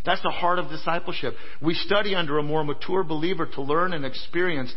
That's 0.08 0.24
the 0.24 0.32
heart 0.32 0.58
of 0.58 0.70
discipleship. 0.70 1.36
We 1.62 1.74
study 1.74 2.16
under 2.16 2.38
a 2.38 2.44
more 2.44 2.64
mature 2.64 3.04
believer 3.04 3.46
to 3.46 3.62
learn 3.62 3.92
and 3.92 4.06
experience 4.06 4.74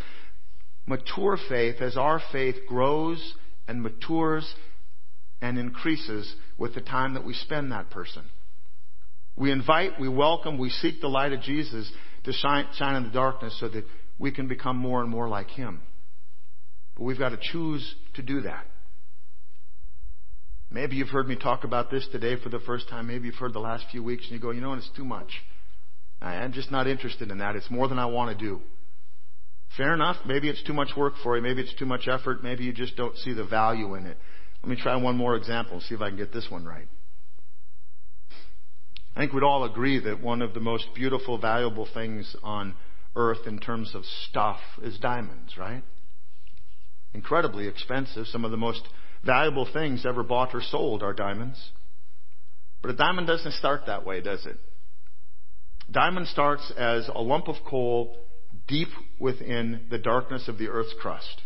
mature 0.87 1.39
faith 1.49 1.77
as 1.81 1.97
our 1.97 2.21
faith 2.33 2.57
grows 2.67 3.35
and 3.69 3.81
matures 3.81 4.53
and 5.41 5.57
increases 5.57 6.35
with 6.59 6.75
the 6.75 6.81
time 6.81 7.15
that 7.15 7.25
we 7.25 7.35
spend 7.35 7.71
that 7.71 7.91
person. 7.91 8.25
We 9.37 9.53
invite, 9.53 10.01
we 10.01 10.09
welcome, 10.09 10.59
we 10.59 10.69
seek 10.69 11.01
the 11.01 11.07
light 11.07 11.33
of 11.33 11.43
Jesus 11.43 11.89
to 12.25 12.33
shine, 12.33 12.67
shine 12.75 12.97
in 12.97 13.05
the 13.05 13.11
darkness 13.11 13.57
so 13.61 13.69
that 13.69 13.85
we 14.19 14.33
can 14.33 14.49
become 14.49 14.79
more 14.79 15.01
and 15.01 15.09
more 15.09 15.29
like 15.29 15.51
Him. 15.51 15.81
But 16.97 17.05
we've 17.05 17.21
got 17.21 17.29
to 17.29 17.39
choose 17.41 17.95
to 18.15 18.23
do 18.23 18.41
that. 18.41 18.67
Maybe 20.71 20.97
you've 20.97 21.09
heard 21.09 21.27
me 21.27 21.37
talk 21.37 21.65
about 21.65 21.91
this 21.91 22.07
today 22.13 22.37
for 22.41 22.49
the 22.49 22.61
first 22.61 22.89
time. 22.89 23.09
Maybe 23.09 23.27
you've 23.27 23.35
heard 23.37 23.53
the 23.53 23.59
last 23.59 23.87
few 23.91 24.05
weeks 24.05 24.25
and 24.25 24.33
you 24.33 24.39
go, 24.39 24.53
you 24.53 24.61
know, 24.61 24.75
it's 24.75 24.91
too 24.97 25.05
much. 25.05 25.31
I'm 26.23 26.53
just 26.53 26.71
not 26.71 26.87
interested 26.87 27.31
in 27.31 27.39
that. 27.39 27.57
It's 27.57 27.71
more 27.71 27.89
than 27.89 27.99
I 27.99 28.07
want 28.07 28.37
to 28.37 28.45
do. 28.45 28.61
Fair 29.77 29.95
enough. 29.95 30.17
Maybe 30.27 30.49
it's 30.49 30.63
too 30.63 30.73
much 30.73 30.91
work 30.97 31.15
for 31.23 31.37
you. 31.37 31.43
Maybe 31.43 31.63
it's 31.63 31.75
too 31.75 31.87
much 31.87 32.07
effort. 32.09 32.43
Maybe 32.43 32.65
you 32.65 32.73
just 32.73 32.97
don't 32.97 33.17
see 33.17 33.33
the 33.33 33.45
value 33.45 33.95
in 33.95 34.07
it. 34.07 34.17
Let 34.63 34.71
me 34.71 34.77
try 34.77 34.95
one 34.97 35.17
more 35.17 35.37
example 35.37 35.75
and 35.75 35.83
see 35.83 35.95
if 35.95 36.01
I 36.01 36.09
can 36.09 36.19
get 36.19 36.33
this 36.33 36.47
one 36.51 36.65
right. 36.65 36.89
I 39.17 39.21
think 39.21 39.33
we'd 39.33 39.43
all 39.43 39.65
agree 39.65 39.99
that 40.01 40.23
one 40.23 40.43
of 40.43 40.55
the 40.55 40.61
most 40.61 40.87
beautiful, 40.95 41.39
valuable 41.39 41.89
things 41.93 42.37
on 42.43 42.75
earth 43.17 43.47
in 43.47 43.59
terms 43.59 43.95
of 43.95 44.05
stuff 44.29 44.61
is 44.83 44.99
diamonds, 44.99 45.57
right? 45.59 45.83
Incredibly 47.13 47.67
expensive. 47.67 48.27
Some 48.27 48.45
of 48.45 48.51
the 48.51 48.57
most 48.57 48.83
valuable 49.25 49.69
things 49.73 50.07
ever 50.07 50.23
bought 50.23 50.55
or 50.55 50.63
sold 50.63 51.03
are 51.03 51.13
diamonds. 51.13 51.59
But 52.83 52.93
a 52.93 52.97
diamond 52.97 53.27
doesn't 53.27 53.53
start 53.53 53.83
that 53.87 54.07
way, 54.07 54.21
does 54.21 54.47
it? 54.47 54.57
Diamond 55.91 56.29
starts 56.29 56.73
as 56.77 57.09
a 57.15 57.21
lump 57.21 57.49
of 57.49 57.57
coal 57.67 58.17
deep 58.69 58.89
within 59.19 59.83
the 59.91 59.99
darkness 59.99 60.49
of 60.49 60.57
the 60.59 60.69
earth's 60.69 60.95
crust. 61.01 61.43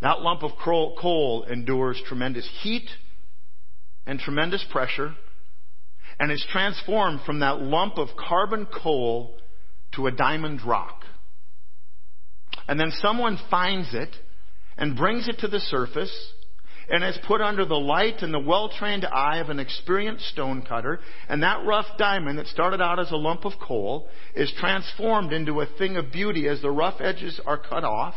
That 0.00 0.20
lump 0.20 0.42
of 0.42 0.52
coal 0.62 1.46
endures 1.50 2.02
tremendous 2.06 2.48
heat 2.62 2.88
and 4.06 4.18
tremendous 4.18 4.64
pressure 4.70 5.14
and 6.18 6.30
is 6.30 6.44
transformed 6.50 7.20
from 7.24 7.40
that 7.40 7.60
lump 7.60 7.98
of 7.98 8.08
carbon 8.16 8.66
coal 8.66 9.36
to 9.94 10.06
a 10.06 10.12
diamond 10.12 10.62
rock. 10.64 11.04
And 12.66 12.78
then 12.78 12.90
someone 12.90 13.38
finds 13.50 13.94
it 13.94 14.10
and 14.76 14.96
brings 14.96 15.28
it 15.28 15.38
to 15.40 15.48
the 15.48 15.60
surface 15.60 16.32
and 16.90 17.04
is 17.04 17.18
put 17.26 17.40
under 17.40 17.64
the 17.64 17.74
light 17.74 18.22
and 18.22 18.32
the 18.32 18.38
well-trained 18.38 19.04
eye 19.04 19.38
of 19.38 19.48
an 19.48 19.58
experienced 19.58 20.26
stonecutter, 20.26 21.00
and 21.28 21.42
that 21.42 21.64
rough 21.64 21.86
diamond 21.98 22.38
that 22.38 22.46
started 22.46 22.80
out 22.80 22.98
as 22.98 23.10
a 23.10 23.16
lump 23.16 23.44
of 23.44 23.52
coal 23.60 24.08
is 24.34 24.52
transformed 24.58 25.32
into 25.32 25.60
a 25.60 25.66
thing 25.78 25.96
of 25.96 26.12
beauty 26.12 26.48
as 26.48 26.60
the 26.62 26.70
rough 26.70 27.00
edges 27.00 27.40
are 27.46 27.58
cut 27.58 27.84
off. 27.84 28.14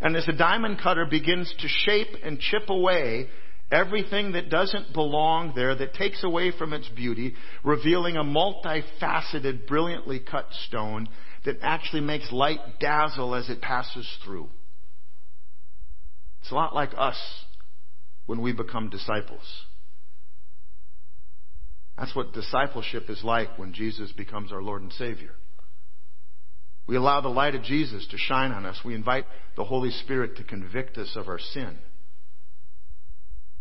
And 0.00 0.16
as 0.16 0.26
the 0.26 0.32
diamond 0.32 0.80
cutter 0.82 1.06
begins 1.06 1.52
to 1.60 1.68
shape 1.68 2.16
and 2.24 2.40
chip 2.40 2.68
away 2.68 3.28
everything 3.70 4.32
that 4.32 4.50
doesn't 4.50 4.92
belong 4.92 5.52
there, 5.54 5.74
that 5.74 5.94
takes 5.94 6.24
away 6.24 6.52
from 6.56 6.72
its 6.72 6.88
beauty, 6.88 7.34
revealing 7.62 8.16
a 8.16 8.24
multifaceted, 8.24 9.66
brilliantly 9.66 10.18
cut 10.18 10.46
stone 10.66 11.08
that 11.44 11.58
actually 11.62 12.02
makes 12.02 12.32
light 12.32 12.60
dazzle 12.80 13.34
as 13.34 13.48
it 13.48 13.60
passes 13.60 14.08
through. 14.24 14.48
It's 16.40 16.50
a 16.50 16.54
lot 16.54 16.74
like 16.74 16.90
us 16.96 17.18
when 18.26 18.40
we 18.40 18.52
become 18.52 18.90
disciples. 18.90 19.42
That's 21.98 22.14
what 22.16 22.32
discipleship 22.32 23.10
is 23.10 23.22
like 23.22 23.58
when 23.58 23.74
Jesus 23.74 24.10
becomes 24.12 24.52
our 24.52 24.62
Lord 24.62 24.82
and 24.82 24.92
Savior. 24.92 25.32
We 26.86 26.96
allow 26.96 27.20
the 27.20 27.28
light 27.28 27.54
of 27.54 27.62
Jesus 27.62 28.06
to 28.10 28.16
shine 28.16 28.52
on 28.52 28.66
us. 28.66 28.80
We 28.84 28.94
invite 28.94 29.26
the 29.56 29.64
Holy 29.64 29.90
Spirit 29.90 30.36
to 30.36 30.44
convict 30.44 30.96
us 30.96 31.12
of 31.14 31.28
our 31.28 31.38
sin. 31.38 31.78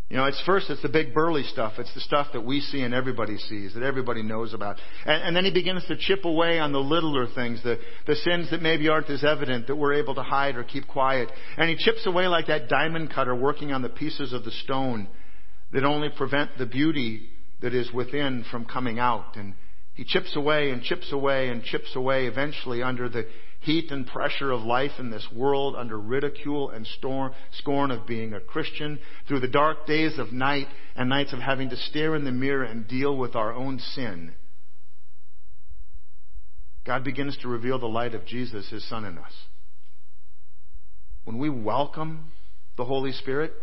You 0.10 0.18
know, 0.18 0.26
it's 0.26 0.42
first, 0.44 0.72
it's 0.72 0.82
the 0.82 0.90
big 0.90 1.14
burly 1.14 1.44
stuff. 1.44 1.74
It's 1.78 1.94
the 1.94 2.02
stuff 2.02 2.28
that 2.34 2.42
we 2.42 2.62
see 2.62 2.82
and 2.82 2.96
everybody 2.96 3.38
sees, 3.38 3.76
that 3.76 3.84
everybody 3.84 4.24
knows 4.24 4.56
about. 4.56 4.78
And, 5.06 5.22
and, 5.22 5.36
then 5.36 5.46
he 5.46 5.52
begins 5.52 5.86
to 5.86 5.96
chip 5.98 6.26
away 6.26 6.58
on 6.58 6.72
the 6.72 6.80
littler 6.80 7.28
things, 7.28 7.62
the, 7.62 7.78
the 8.08 8.16
sins 8.16 8.50
that 8.50 8.60
maybe 8.60 8.90
aren't 8.90 9.10
as 9.12 9.24
evident, 9.24 9.68
that 9.68 9.76
we're 9.76 9.94
able 9.94 10.16
to 10.16 10.24
hide 10.24 10.56
or 10.56 10.64
keep 10.64 10.88
quiet. 10.88 11.30
And 11.58 11.70
he 11.70 11.76
chips 11.76 12.08
away 12.08 12.26
like 12.26 12.48
that 12.48 12.70
diamond 12.70 13.12
cutter 13.14 13.36
working 13.36 13.72
on 13.72 13.84
the 13.84 13.90
pieces 13.90 14.34
of 14.34 14.44
the 14.44 14.52
stone 14.52 15.08
that 15.74 15.84
only 15.84 16.10
prevent 16.10 16.58
the 16.58 16.66
beauty 16.66 17.30
that 17.62 17.76
is 17.76 17.94
within 17.94 18.44
from 18.50 18.66
coming 18.66 18.98
out. 18.98 19.36
And 19.36 19.54
he 19.94 20.06
chips 20.06 20.36
away 20.36 20.72
and 20.72 20.82
chips 20.82 21.12
away 21.12 21.50
and 21.50 21.64
chips 21.64 21.96
away 21.96 22.26
eventually 22.26 22.82
under 22.82 23.10
the 23.10 23.28
heat 23.62 23.92
and 23.92 24.08
pressure 24.08 24.52
of 24.52 24.62
life 24.62 24.92
in 25.00 25.10
this 25.10 25.28
world, 25.34 25.76
under 25.76 26.00
ridicule 26.00 26.70
and 26.70 26.88
scorn 26.88 27.92
of 27.92 28.08
being 28.08 28.34
a 28.34 28.40
Christian, 28.40 29.00
through 29.28 29.42
the 29.42 29.48
dark 29.48 29.86
days 29.86 30.18
of 30.18 30.32
night 30.32 30.68
and 30.96 31.10
nights 31.10 31.34
of 31.34 31.40
having 31.40 31.70
to 31.70 31.78
stare 31.78 32.16
in 32.16 32.24
the 32.24 32.32
mirror 32.32 32.64
and 32.64 32.88
deal 32.88 33.16
with 33.16 33.36
our 33.36 33.54
own 33.54 33.80
sin. 33.80 34.34
God 36.86 37.04
begins 37.04 37.38
to 37.38 37.48
reveal 37.48 37.80
the 37.80 37.86
light 37.86 38.16
of 38.16 38.26
Jesus, 38.26 38.70
His 38.70 38.88
Son, 38.88 39.06
in 39.06 39.18
us. 39.18 39.34
When 41.26 41.38
we 41.38 41.50
welcome 41.50 42.32
the 42.78 42.86
Holy 42.86 43.12
Spirit 43.12 43.54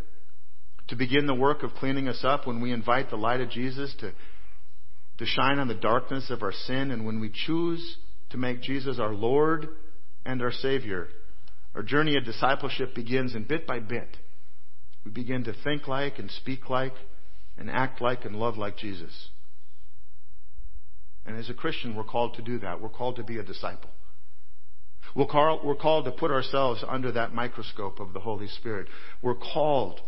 to 0.88 0.96
begin 0.96 1.26
the 1.26 1.34
work 1.34 1.62
of 1.62 1.74
cleaning 1.74 2.06
us 2.06 2.20
up, 2.22 2.46
when 2.46 2.60
we 2.60 2.72
invite 2.72 3.10
the 3.10 3.16
light 3.16 3.40
of 3.40 3.50
Jesus 3.50 3.94
to 4.00 4.12
to 5.18 5.26
shine 5.26 5.58
on 5.58 5.68
the 5.68 5.74
darkness 5.74 6.30
of 6.30 6.42
our 6.42 6.52
sin. 6.52 6.90
And 6.90 7.06
when 7.06 7.20
we 7.20 7.30
choose 7.30 7.96
to 8.30 8.36
make 8.36 8.62
Jesus 8.62 8.98
our 8.98 9.14
Lord 9.14 9.68
and 10.26 10.42
our 10.42 10.52
Savior, 10.52 11.08
our 11.74 11.82
journey 11.82 12.16
of 12.16 12.24
discipleship 12.24 12.94
begins, 12.94 13.34
and 13.34 13.46
bit 13.46 13.66
by 13.66 13.78
bit, 13.78 14.16
we 15.04 15.10
begin 15.10 15.44
to 15.44 15.54
think 15.64 15.86
like 15.86 16.18
and 16.18 16.30
speak 16.30 16.68
like 16.68 16.94
and 17.56 17.70
act 17.70 18.00
like 18.00 18.24
and 18.24 18.36
love 18.36 18.56
like 18.56 18.76
Jesus. 18.76 19.28
And 21.24 21.36
as 21.36 21.48
a 21.48 21.54
Christian, 21.54 21.94
we're 21.94 22.04
called 22.04 22.34
to 22.34 22.42
do 22.42 22.58
that. 22.58 22.80
We're 22.80 22.88
called 22.88 23.16
to 23.16 23.24
be 23.24 23.38
a 23.38 23.42
disciple. 23.42 23.90
We're 25.14 25.26
called, 25.26 25.64
we're 25.64 25.76
called 25.76 26.04
to 26.04 26.10
put 26.12 26.30
ourselves 26.30 26.84
under 26.86 27.12
that 27.12 27.32
microscope 27.32 28.00
of 28.00 28.12
the 28.12 28.20
Holy 28.20 28.48
Spirit. 28.48 28.88
We're 29.22 29.34
called 29.34 30.00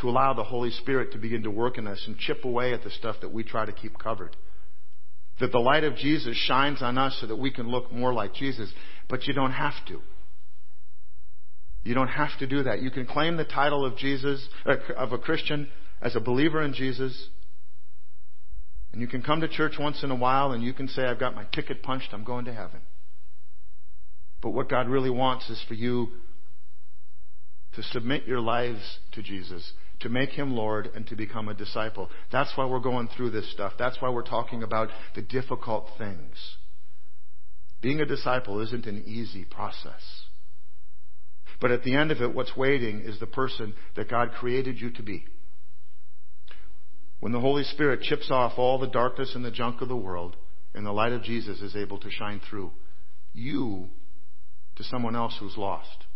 to 0.00 0.08
allow 0.08 0.34
the 0.34 0.44
Holy 0.44 0.70
Spirit 0.70 1.12
to 1.12 1.18
begin 1.18 1.42
to 1.44 1.50
work 1.50 1.78
in 1.78 1.86
us 1.86 2.02
and 2.06 2.18
chip 2.18 2.44
away 2.44 2.72
at 2.72 2.82
the 2.82 2.90
stuff 2.90 3.16
that 3.20 3.32
we 3.32 3.44
try 3.44 3.64
to 3.64 3.72
keep 3.72 3.98
covered. 3.98 4.36
That 5.40 5.52
the 5.52 5.58
light 5.58 5.84
of 5.84 5.96
Jesus 5.96 6.36
shines 6.36 6.82
on 6.82 6.98
us 6.98 7.16
so 7.20 7.26
that 7.26 7.36
we 7.36 7.50
can 7.50 7.68
look 7.68 7.90
more 7.90 8.12
like 8.12 8.34
Jesus. 8.34 8.70
But 9.08 9.26
you 9.26 9.34
don't 9.34 9.52
have 9.52 9.74
to. 9.88 10.00
You 11.82 11.94
don't 11.94 12.08
have 12.08 12.38
to 12.40 12.46
do 12.46 12.64
that. 12.64 12.82
You 12.82 12.90
can 12.90 13.06
claim 13.06 13.36
the 13.36 13.44
title 13.44 13.86
of 13.86 13.96
Jesus, 13.96 14.46
uh, 14.66 14.76
of 14.96 15.12
a 15.12 15.18
Christian, 15.18 15.68
as 16.02 16.14
a 16.14 16.20
believer 16.20 16.62
in 16.62 16.74
Jesus. 16.74 17.28
And 18.92 19.00
you 19.00 19.08
can 19.08 19.22
come 19.22 19.40
to 19.40 19.48
church 19.48 19.74
once 19.78 20.02
in 20.02 20.10
a 20.10 20.16
while 20.16 20.52
and 20.52 20.62
you 20.62 20.74
can 20.74 20.88
say, 20.88 21.02
I've 21.02 21.20
got 21.20 21.34
my 21.34 21.44
ticket 21.52 21.82
punched, 21.82 22.08
I'm 22.12 22.24
going 22.24 22.44
to 22.46 22.52
heaven. 22.52 22.80
But 24.42 24.50
what 24.50 24.68
God 24.68 24.88
really 24.88 25.10
wants 25.10 25.48
is 25.48 25.62
for 25.68 25.74
you 25.74 26.08
to 27.74 27.82
submit 27.82 28.26
your 28.26 28.40
lives 28.40 28.98
to 29.12 29.22
Jesus 29.22 29.72
to 30.00 30.08
make 30.08 30.30
him 30.30 30.52
Lord 30.52 30.90
and 30.94 31.06
to 31.08 31.16
become 31.16 31.48
a 31.48 31.54
disciple. 31.54 32.08
That's 32.32 32.52
why 32.56 32.66
we're 32.66 32.80
going 32.80 33.08
through 33.08 33.30
this 33.30 33.50
stuff. 33.52 33.74
That's 33.78 34.00
why 34.00 34.10
we're 34.10 34.22
talking 34.22 34.62
about 34.62 34.88
the 35.14 35.22
difficult 35.22 35.88
things. 35.98 36.36
Being 37.82 38.00
a 38.00 38.06
disciple 38.06 38.60
isn't 38.60 38.86
an 38.86 39.04
easy 39.06 39.44
process. 39.44 40.02
But 41.60 41.70
at 41.70 41.82
the 41.82 41.94
end 41.94 42.10
of 42.10 42.22
it, 42.22 42.34
what's 42.34 42.56
waiting 42.56 43.00
is 43.00 43.18
the 43.20 43.26
person 43.26 43.74
that 43.96 44.10
God 44.10 44.32
created 44.32 44.80
you 44.80 44.90
to 44.92 45.02
be. 45.02 45.24
When 47.20 47.32
the 47.32 47.40
Holy 47.40 47.64
Spirit 47.64 48.00
chips 48.00 48.30
off 48.30 48.54
all 48.56 48.78
the 48.78 48.86
darkness 48.86 49.32
and 49.34 49.44
the 49.44 49.50
junk 49.50 49.82
of 49.82 49.88
the 49.88 49.96
world, 49.96 50.36
and 50.74 50.86
the 50.86 50.92
light 50.92 51.12
of 51.12 51.22
Jesus 51.22 51.60
is 51.60 51.76
able 51.76 51.98
to 51.98 52.10
shine 52.10 52.40
through 52.48 52.70
you 53.32 53.88
to 54.76 54.84
someone 54.84 55.16
else 55.16 55.36
who's 55.38 55.56
lost. 55.56 56.06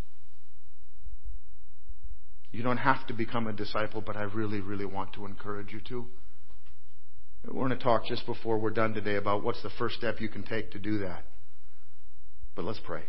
You 2.55 2.63
don't 2.63 2.77
have 2.77 3.05
to 3.09 3.13
become 3.13 3.49
a 3.49 3.53
disciple, 3.53 4.01
but 4.01 4.17
I 4.17 4.23
really, 4.23 4.61
really 4.61 4.85
want 4.85 5.13
to 5.15 5.27
encourage 5.27 5.73
you 5.73 5.81
to. 5.89 6.07
We're 7.45 7.67
going 7.67 7.77
to 7.77 7.85
talk 7.85 8.07
just 8.07 8.25
before 8.27 8.59
we're 8.59 8.71
done 8.71 8.95
today 8.95 9.17
about 9.17 9.43
what's 9.43 9.61
the 9.65 9.71
first 9.77 9.97
step 9.97 10.21
you 10.21 10.29
can 10.29 10.45
take 10.45 10.71
to 10.71 10.79
do 10.79 10.99
that. 10.99 11.25
But 12.55 12.65
let's 12.65 12.79
pray. 12.85 13.03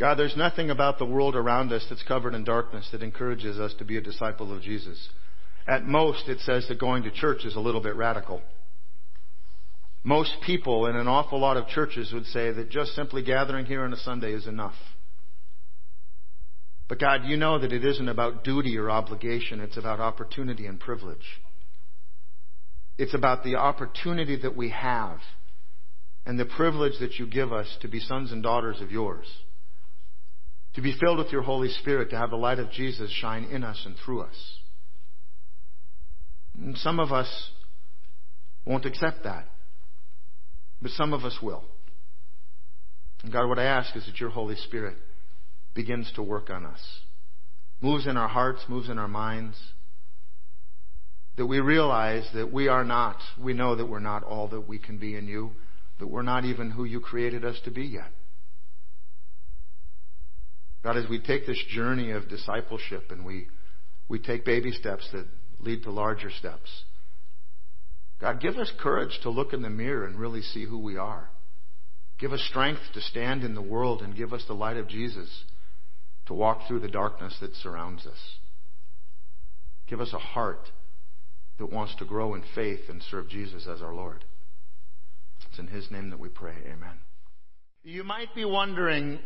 God, 0.00 0.14
there's 0.14 0.38
nothing 0.38 0.70
about 0.70 0.98
the 0.98 1.04
world 1.04 1.36
around 1.36 1.70
us 1.70 1.84
that's 1.90 2.02
covered 2.02 2.34
in 2.34 2.44
darkness 2.44 2.88
that 2.92 3.02
encourages 3.02 3.58
us 3.58 3.74
to 3.78 3.84
be 3.84 3.98
a 3.98 4.00
disciple 4.00 4.56
of 4.56 4.62
Jesus. 4.62 5.10
At 5.66 5.84
most, 5.84 6.30
it 6.30 6.40
says 6.40 6.66
that 6.68 6.80
going 6.80 7.02
to 7.02 7.10
church 7.10 7.44
is 7.44 7.56
a 7.56 7.60
little 7.60 7.82
bit 7.82 7.94
radical. 7.94 8.40
Most 10.04 10.36
people 10.44 10.86
in 10.86 10.96
an 10.96 11.08
awful 11.08 11.40
lot 11.40 11.56
of 11.56 11.66
churches 11.68 12.12
would 12.12 12.26
say 12.26 12.52
that 12.52 12.70
just 12.70 12.94
simply 12.94 13.22
gathering 13.22 13.66
here 13.66 13.82
on 13.82 13.92
a 13.92 13.96
Sunday 13.96 14.32
is 14.32 14.46
enough. 14.46 14.74
But 16.88 17.00
God, 17.00 17.22
you 17.24 17.36
know 17.36 17.58
that 17.58 17.72
it 17.72 17.84
isn't 17.84 18.08
about 18.08 18.44
duty 18.44 18.76
or 18.76 18.90
obligation, 18.90 19.60
it's 19.60 19.78
about 19.78 20.00
opportunity 20.00 20.66
and 20.66 20.78
privilege. 20.78 21.40
It's 22.98 23.14
about 23.14 23.42
the 23.42 23.56
opportunity 23.56 24.36
that 24.42 24.54
we 24.54 24.68
have 24.70 25.18
and 26.26 26.38
the 26.38 26.44
privilege 26.44 27.00
that 27.00 27.14
you 27.18 27.26
give 27.26 27.52
us 27.52 27.76
to 27.80 27.88
be 27.88 27.98
sons 27.98 28.30
and 28.30 28.42
daughters 28.42 28.80
of 28.80 28.92
yours 28.92 29.26
to 30.74 30.82
be 30.82 30.96
filled 31.00 31.18
with 31.18 31.32
your 31.32 31.42
Holy 31.42 31.68
Spirit, 31.68 32.10
to 32.10 32.16
have 32.16 32.30
the 32.30 32.36
light 32.36 32.58
of 32.58 32.70
Jesus 32.70 33.10
shine 33.10 33.44
in 33.44 33.62
us 33.64 33.80
and 33.86 33.94
through 34.04 34.22
us. 34.22 34.58
And 36.58 36.76
some 36.78 37.00
of 37.00 37.12
us 37.12 37.50
won't 38.64 38.84
accept 38.84 39.24
that, 39.24 39.48
but 40.80 40.90
some 40.92 41.12
of 41.12 41.24
us 41.24 41.38
will. 41.42 41.64
And 43.22 43.32
God, 43.32 43.48
what 43.48 43.58
I 43.58 43.64
ask 43.64 43.96
is 43.96 44.04
that 44.06 44.20
your 44.20 44.30
Holy 44.30 44.56
Spirit 44.56 44.96
begins 45.74 46.12
to 46.14 46.22
work 46.22 46.50
on 46.50 46.66
us, 46.66 46.80
moves 47.80 48.06
in 48.06 48.16
our 48.16 48.28
hearts, 48.28 48.62
moves 48.68 48.88
in 48.88 48.98
our 48.98 49.08
minds, 49.08 49.56
that 51.36 51.46
we 51.46 51.58
realize 51.58 52.28
that 52.34 52.52
we 52.52 52.68
are 52.68 52.84
not, 52.84 53.16
we 53.42 53.54
know 53.54 53.74
that 53.74 53.86
we're 53.86 53.98
not 53.98 54.22
all 54.22 54.48
that 54.48 54.68
we 54.68 54.78
can 54.78 54.98
be 54.98 55.16
in 55.16 55.26
you, 55.26 55.50
that 55.98 56.06
we're 56.06 56.22
not 56.22 56.44
even 56.44 56.70
who 56.70 56.84
you 56.84 57.00
created 57.00 57.44
us 57.44 57.58
to 57.64 57.70
be 57.70 57.82
yet. 57.82 58.10
God, 60.82 60.96
as 60.96 61.08
we 61.08 61.18
take 61.18 61.46
this 61.46 61.62
journey 61.70 62.10
of 62.10 62.28
discipleship 62.28 63.04
and 63.10 63.24
we, 63.24 63.46
we 64.08 64.18
take 64.18 64.44
baby 64.44 64.70
steps 64.70 65.08
that 65.12 65.26
lead 65.58 65.82
to 65.84 65.90
larger 65.90 66.30
steps, 66.30 66.84
God, 68.20 68.40
give 68.40 68.56
us 68.56 68.72
courage 68.80 69.18
to 69.22 69.30
look 69.30 69.52
in 69.52 69.62
the 69.62 69.70
mirror 69.70 70.06
and 70.06 70.18
really 70.18 70.42
see 70.42 70.64
who 70.64 70.78
we 70.78 70.96
are. 70.96 71.28
Give 72.18 72.32
us 72.32 72.46
strength 72.48 72.80
to 72.94 73.00
stand 73.00 73.42
in 73.42 73.54
the 73.54 73.62
world 73.62 74.02
and 74.02 74.16
give 74.16 74.32
us 74.32 74.44
the 74.46 74.54
light 74.54 74.76
of 74.76 74.88
Jesus 74.88 75.28
to 76.26 76.34
walk 76.34 76.66
through 76.66 76.80
the 76.80 76.88
darkness 76.88 77.36
that 77.40 77.54
surrounds 77.56 78.06
us. 78.06 78.18
Give 79.88 80.00
us 80.00 80.12
a 80.12 80.18
heart 80.18 80.70
that 81.58 81.72
wants 81.72 81.94
to 81.96 82.04
grow 82.04 82.34
in 82.34 82.42
faith 82.54 82.80
and 82.88 83.02
serve 83.10 83.28
Jesus 83.28 83.66
as 83.66 83.82
our 83.82 83.94
Lord. 83.94 84.24
It's 85.50 85.58
in 85.58 85.66
His 85.66 85.90
name 85.90 86.10
that 86.10 86.18
we 86.18 86.28
pray. 86.28 86.54
Amen. 86.64 86.98
You 87.82 88.04
might 88.04 88.34
be 88.34 88.44
wondering 88.44 89.18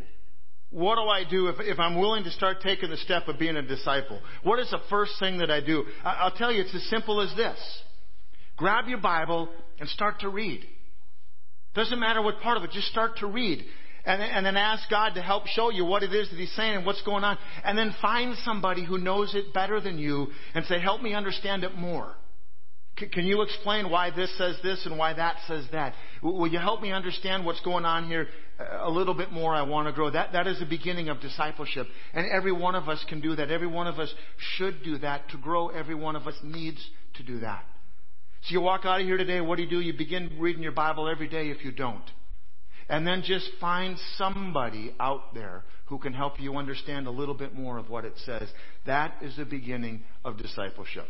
what 0.71 0.97
do 0.97 1.03
I 1.03 1.25
do 1.29 1.49
if, 1.49 1.57
if 1.61 1.79
I'm 1.79 1.99
willing 1.99 2.25
to 2.25 2.31
start 2.31 2.59
taking 2.61 2.91
the 2.91 2.97
step 2.99 3.29
of 3.29 3.39
being 3.39 3.57
a 3.57 3.63
disciple? 3.63 4.21
What 4.43 4.59
is 4.59 4.71
the 4.71 4.81
first 4.91 5.13
thing 5.19 5.39
that 5.39 5.51
I 5.51 5.61
do? 5.61 5.85
I'll 6.05 6.33
tell 6.33 6.53
you, 6.53 6.61
it's 6.63 6.75
as 6.75 6.85
simple 6.91 7.23
as 7.23 7.35
this. 7.37 7.59
Grab 8.59 8.89
your 8.89 8.99
Bible 8.99 9.49
and 9.81 9.89
start 9.89 10.21
to 10.21 10.29
read. 10.29 10.65
Doesn't 11.75 11.99
matter 11.99 12.21
what 12.21 12.41
part 12.41 12.57
of 12.57 12.65
it, 12.65 12.73
just 12.73 12.89
start 12.89 13.19
to 13.19 13.27
read. 13.27 13.65
And, 14.05 14.23
and 14.23 14.45
then 14.45 14.57
ask 14.57 14.89
God 14.91 15.15
to 15.15 15.23
help 15.23 15.47
show 15.47 15.71
you 15.71 15.85
what 15.85 16.03
it 16.03 16.13
is 16.13 16.31
that 16.31 16.37
He's 16.37 16.55
saying 16.55 16.77
and 16.77 16.87
what's 16.87 17.03
going 17.03 17.25
on. 17.25 17.39
And 17.65 17.77
then 17.77 17.95
find 18.01 18.37
somebody 18.45 18.85
who 18.85 18.99
knows 18.99 19.35
it 19.35 19.53
better 19.53 19.81
than 19.81 19.99
you 19.99 20.29
and 20.55 20.65
say, 20.67 20.81
help 20.81 21.03
me 21.03 21.15
understand 21.15 21.65
it 21.65 21.77
more. 21.77 22.15
Can 22.97 23.27
you 23.27 23.43
explain 23.43 23.91
why 23.91 24.11
this 24.11 24.37
says 24.37 24.57
this 24.63 24.85
and 24.85 24.99
why 24.99 25.13
that 25.13 25.37
says 25.47 25.65
that? 25.71 25.95
Will 26.21 26.49
you 26.49 26.59
help 26.59 26.83
me 26.83 26.91
understand 26.91 27.45
what's 27.47 27.61
going 27.61 27.85
on 27.85 28.09
here 28.09 28.27
uh, 28.59 28.89
a 28.89 28.91
little 28.91 29.15
bit 29.15 29.31
more? 29.31 29.55
I 29.55 29.63
want 29.63 29.87
to 29.87 29.93
grow. 29.93 30.11
That, 30.11 30.33
that 30.33 30.49
is 30.49 30.59
the 30.59 30.67
beginning 30.67 31.09
of 31.09 31.21
discipleship. 31.21 31.87
And 32.13 32.29
every 32.29 32.51
one 32.51 32.75
of 32.75 32.89
us 32.89 33.05
can 33.09 33.21
do 33.21 33.37
that. 33.37 33.53
Every 33.53 33.69
one 33.69 33.87
of 33.87 34.01
us 34.01 34.13
should 34.57 34.83
do 34.83 34.99
that. 34.99 35.29
To 35.31 35.39
grow, 35.39 35.69
every 35.69 35.95
one 35.95 36.17
of 36.17 36.27
us 36.27 36.35
needs 36.43 36.85
to 37.15 37.23
do 37.23 37.39
that. 37.41 37.65
So 38.43 38.53
you 38.53 38.61
walk 38.61 38.85
out 38.85 39.01
of 39.01 39.07
here 39.07 39.17
today, 39.17 39.41
what 39.41 39.57
do 39.57 39.63
you 39.63 39.71
do? 39.71 39.81
You 39.81 39.93
begin 39.93 40.37
reading 40.39 40.63
your 40.63 40.73
Bible 40.73 41.09
every 41.09 41.29
day 41.29 41.51
if 41.51 41.65
you 41.65 41.73
don't. 41.73 42.05
And 42.89 43.07
then 43.07 43.23
just 43.23 43.51
find 43.61 43.99
somebody 44.17 44.95
out 44.99 45.35
there 45.35 45.65
who 45.87 45.99
can 45.99 46.15
help 46.15 46.41
you 46.41 46.57
understand 46.57 47.07
a 47.07 47.11
little 47.11 47.35
bit 47.35 47.55
more 47.55 47.77
of 47.79 47.91
what 47.91 48.05
it 48.05 48.15
says. 48.25 48.49
That 48.87 49.17
is 49.21 49.37
the 49.37 49.45
beginning 49.45 50.03
of 50.25 50.39
discipleship. 50.39 51.07